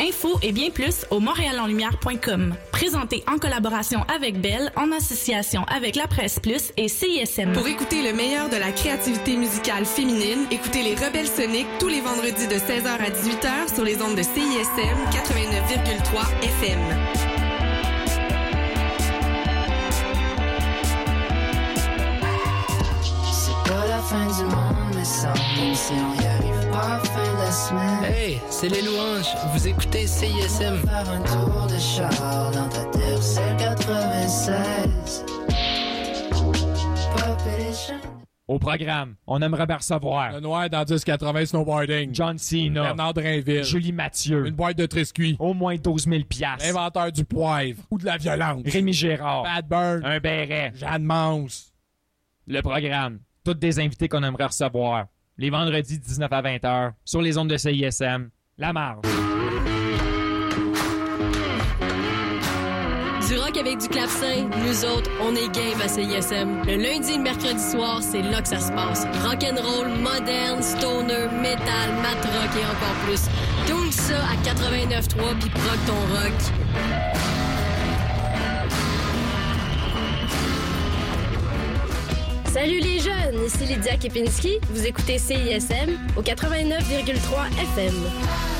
Infos 0.00 0.38
et 0.42 0.52
bien 0.52 0.70
plus 0.70 1.06
au 1.10 1.20
montréalenlumière.com. 1.20 2.54
Présenté 2.72 3.24
en 3.32 3.38
collaboration 3.38 4.04
avec 4.14 4.40
Bell, 4.40 4.70
en 4.76 4.92
association 4.92 5.64
avec 5.64 5.96
La 5.96 6.06
Presse 6.06 6.38
Plus 6.38 6.72
et 6.76 6.88
CISM. 6.88 7.52
Pour 7.52 7.66
écouter 7.66 8.02
le 8.02 8.14
meilleur 8.14 8.48
de 8.48 8.56
la 8.56 8.72
créativité 8.72 9.36
musicale 9.36 9.84
féminine, 9.84 10.46
écoutez 10.50 10.82
les 10.82 10.94
Rebelles 10.94 11.28
Soniques 11.28 11.66
tous 11.78 11.88
les 11.88 12.00
vendredis 12.00 12.46
de 12.46 12.54
16h 12.54 12.88
à 12.88 13.10
18h 13.10 13.74
sur 13.74 13.84
les 13.84 14.00
ondes 14.02 14.16
de 14.16 14.22
CISM 14.22 14.96
89,3 15.10 16.42
FM. 16.42 16.78
C'est 23.32 23.70
pas 23.70 23.86
la 23.88 23.98
fin 23.98 24.26
du 24.26 24.44
monde, 24.44 24.94
mais 24.94 25.04
ça, 25.04 25.32
même 25.58 25.74
si 25.74 25.92
on 25.92 26.22
y 26.22 26.26
arrive 26.26 26.55
Hey, 28.04 28.38
c'est 28.50 28.68
les 28.68 28.82
louanges. 28.82 29.32
Vous 29.54 29.66
écoutez 29.66 30.06
CISM. 30.06 30.76
Faire 30.86 31.08
un 31.10 31.20
tour 31.22 31.66
de 31.66 31.78
char 31.78 32.50
dans 32.50 32.68
ta 32.68 32.84
terre, 32.86 33.22
c'est 33.22 33.56
96. 33.58 35.24
Au 38.48 38.58
programme, 38.60 39.16
on 39.26 39.40
aimerait 39.42 39.66
bien 39.66 39.76
recevoir 39.78 40.32
Le 40.32 40.40
noir 40.40 40.68
dans 40.70 40.84
1080 40.84 41.46
snowboarding. 41.46 42.14
John 42.14 42.36
Cena, 42.38 42.82
Bernard 42.82 43.14
Drainville. 43.14 43.64
Julie 43.64 43.92
Mathieu, 43.92 44.46
Une 44.46 44.54
boîte 44.54 44.76
de 44.76 44.84
triscuits. 44.86 45.36
au 45.40 45.52
moins 45.54 45.76
12 45.76 46.04
000 46.08 46.24
piastres. 46.28 46.64
L'inventeur 46.66 47.10
du 47.10 47.24
poivre. 47.24 47.82
Ou 47.90 47.98
de 47.98 48.04
la 48.04 48.18
violence. 48.18 48.62
Rémi 48.66 48.92
Gérard, 48.92 49.42
Bad 49.44 49.66
Burn. 49.66 50.04
un 50.04 50.20
béret. 50.20 50.72
Jeanne 50.76 51.02
Mance. 51.04 51.72
Le 52.46 52.60
programme, 52.60 53.18
toutes 53.44 53.58
des 53.58 53.80
invités 53.80 54.08
qu'on 54.08 54.22
aimerait 54.22 54.44
recevoir. 54.46 55.06
Les 55.38 55.50
vendredis 55.50 55.98
19 55.98 56.32
à 56.32 56.40
20 56.40 56.56
h 56.56 56.92
sur 57.04 57.20
les 57.20 57.36
ondes 57.36 57.50
de 57.50 57.58
CISM. 57.58 58.30
La 58.56 58.72
marge. 58.72 59.02
Du 63.28 63.36
rock 63.36 63.58
avec 63.58 63.78
du 63.78 63.88
clavecin, 63.88 64.48
nous 64.64 64.84
autres, 64.86 65.10
on 65.20 65.34
est 65.34 65.52
game 65.54 65.78
à 65.84 65.88
CISM. 65.88 66.62
Le 66.64 66.76
lundi 66.76 67.12
et 67.12 67.16
le 67.18 67.22
mercredi 67.22 67.62
soir, 67.62 68.00
c'est 68.00 68.22
là 68.22 68.40
que 68.40 68.48
ça 68.48 68.60
se 68.60 68.72
passe. 68.72 69.04
Rock 69.24 69.44
and 69.44 69.60
roll, 69.60 69.88
moderne, 69.98 70.62
stoner, 70.62 71.28
metal, 71.42 71.92
mat 72.00 72.24
rock 72.24 72.50
et 72.56 72.64
encore 72.64 72.96
plus. 73.04 73.28
Tout 73.66 73.92
ça 73.92 74.16
à 74.16 74.36
89.3 74.42 75.38
puis 75.38 75.50
proc 75.50 75.78
ton 75.86 76.00
rock. 76.14 76.32
Salut 82.56 82.80
les 82.80 83.00
jeunes, 83.00 83.44
ici 83.44 83.66
Lydia 83.66 83.98
Kepinski. 83.98 84.58
Vous 84.70 84.86
écoutez 84.86 85.18
CISM 85.18 85.90
au 86.16 86.22
89,3 86.22 87.50
FM. 87.76 88.55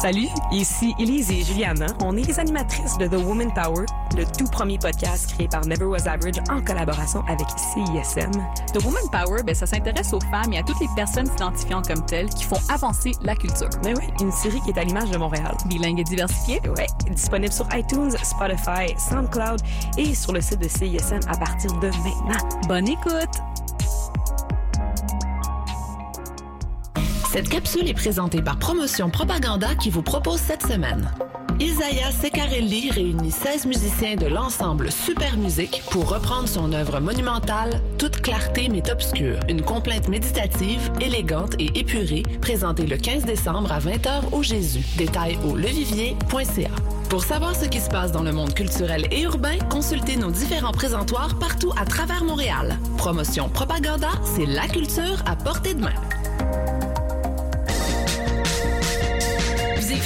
Salut, 0.00 0.28
ici 0.50 0.94
Elise 0.98 1.30
et 1.30 1.42
Juliana. 1.42 1.84
On 2.02 2.16
est 2.16 2.26
les 2.26 2.40
animatrices 2.40 2.96
de 2.96 3.06
The 3.06 3.22
Woman 3.22 3.52
Power, 3.52 3.84
le 4.16 4.24
tout 4.24 4.46
premier 4.50 4.78
podcast 4.78 5.30
créé 5.34 5.46
par 5.46 5.66
Never 5.66 5.84
Was 5.84 6.08
Average 6.08 6.38
en 6.48 6.62
collaboration 6.62 7.22
avec 7.28 7.46
CISM. 7.50 8.30
The 8.72 8.82
Woman 8.82 9.02
Power, 9.12 9.42
ben, 9.42 9.54
ça 9.54 9.66
s'intéresse 9.66 10.14
aux 10.14 10.20
femmes 10.20 10.54
et 10.54 10.58
à 10.58 10.62
toutes 10.62 10.80
les 10.80 10.88
personnes 10.96 11.26
s'identifiant 11.26 11.82
comme 11.82 12.02
telles 12.06 12.30
qui 12.30 12.44
font 12.44 12.56
avancer 12.70 13.12
la 13.20 13.36
culture. 13.36 13.68
Mais 13.84 13.92
oui, 13.94 14.04
une 14.22 14.32
série 14.32 14.60
qui 14.62 14.70
est 14.70 14.78
à 14.78 14.84
l'image 14.84 15.10
de 15.10 15.18
Montréal. 15.18 15.54
Bilingue 15.66 16.00
et 16.00 16.04
diversifiée. 16.04 16.62
Ouais, 16.78 16.86
disponible 17.10 17.52
sur 17.52 17.68
iTunes, 17.74 18.12
Spotify, 18.22 18.96
SoundCloud 18.96 19.60
et 19.98 20.14
sur 20.14 20.32
le 20.32 20.40
site 20.40 20.60
de 20.60 20.68
CISM 20.68 21.20
à 21.28 21.36
partir 21.36 21.74
de 21.74 21.88
maintenant. 21.88 22.48
Bonne 22.68 22.88
écoute! 22.88 23.42
Cette 27.32 27.48
capsule 27.48 27.88
est 27.88 27.94
présentée 27.94 28.42
par 28.42 28.58
Promotion 28.58 29.08
Propaganda 29.08 29.76
qui 29.76 29.88
vous 29.88 30.02
propose 30.02 30.40
cette 30.40 30.66
semaine. 30.66 31.12
Isaiah 31.60 32.10
Secarelli 32.10 32.90
réunit 32.90 33.30
16 33.30 33.66
musiciens 33.66 34.16
de 34.16 34.26
l'ensemble 34.26 34.90
Super 34.90 35.36
Musique 35.36 35.80
pour 35.92 36.08
reprendre 36.08 36.48
son 36.48 36.72
œuvre 36.72 36.98
monumentale 36.98 37.80
Toute 37.98 38.20
clarté 38.20 38.68
m'est 38.68 38.90
obscure, 38.90 39.38
une 39.48 39.62
complainte 39.62 40.08
méditative, 40.08 40.90
élégante 41.00 41.54
et 41.60 41.78
épurée, 41.78 42.24
présentée 42.40 42.88
le 42.88 42.96
15 42.96 43.26
décembre 43.26 43.70
à 43.70 43.78
20h 43.78 44.32
au 44.32 44.42
Jésus. 44.42 44.84
Détails 44.98 45.38
au 45.48 45.54
levivier.ca. 45.54 46.70
Pour 47.10 47.22
savoir 47.22 47.54
ce 47.54 47.66
qui 47.66 47.78
se 47.78 47.90
passe 47.90 48.10
dans 48.10 48.24
le 48.24 48.32
monde 48.32 48.54
culturel 48.54 49.06
et 49.12 49.20
urbain, 49.20 49.56
consultez 49.70 50.16
nos 50.16 50.32
différents 50.32 50.72
présentoirs 50.72 51.38
partout 51.38 51.72
à 51.80 51.84
travers 51.84 52.24
Montréal. 52.24 52.76
Promotion 52.96 53.48
Propaganda, 53.48 54.10
c'est 54.24 54.46
la 54.46 54.66
culture 54.66 55.22
à 55.26 55.36
portée 55.36 55.74
de 55.74 55.82
main. 55.82 55.94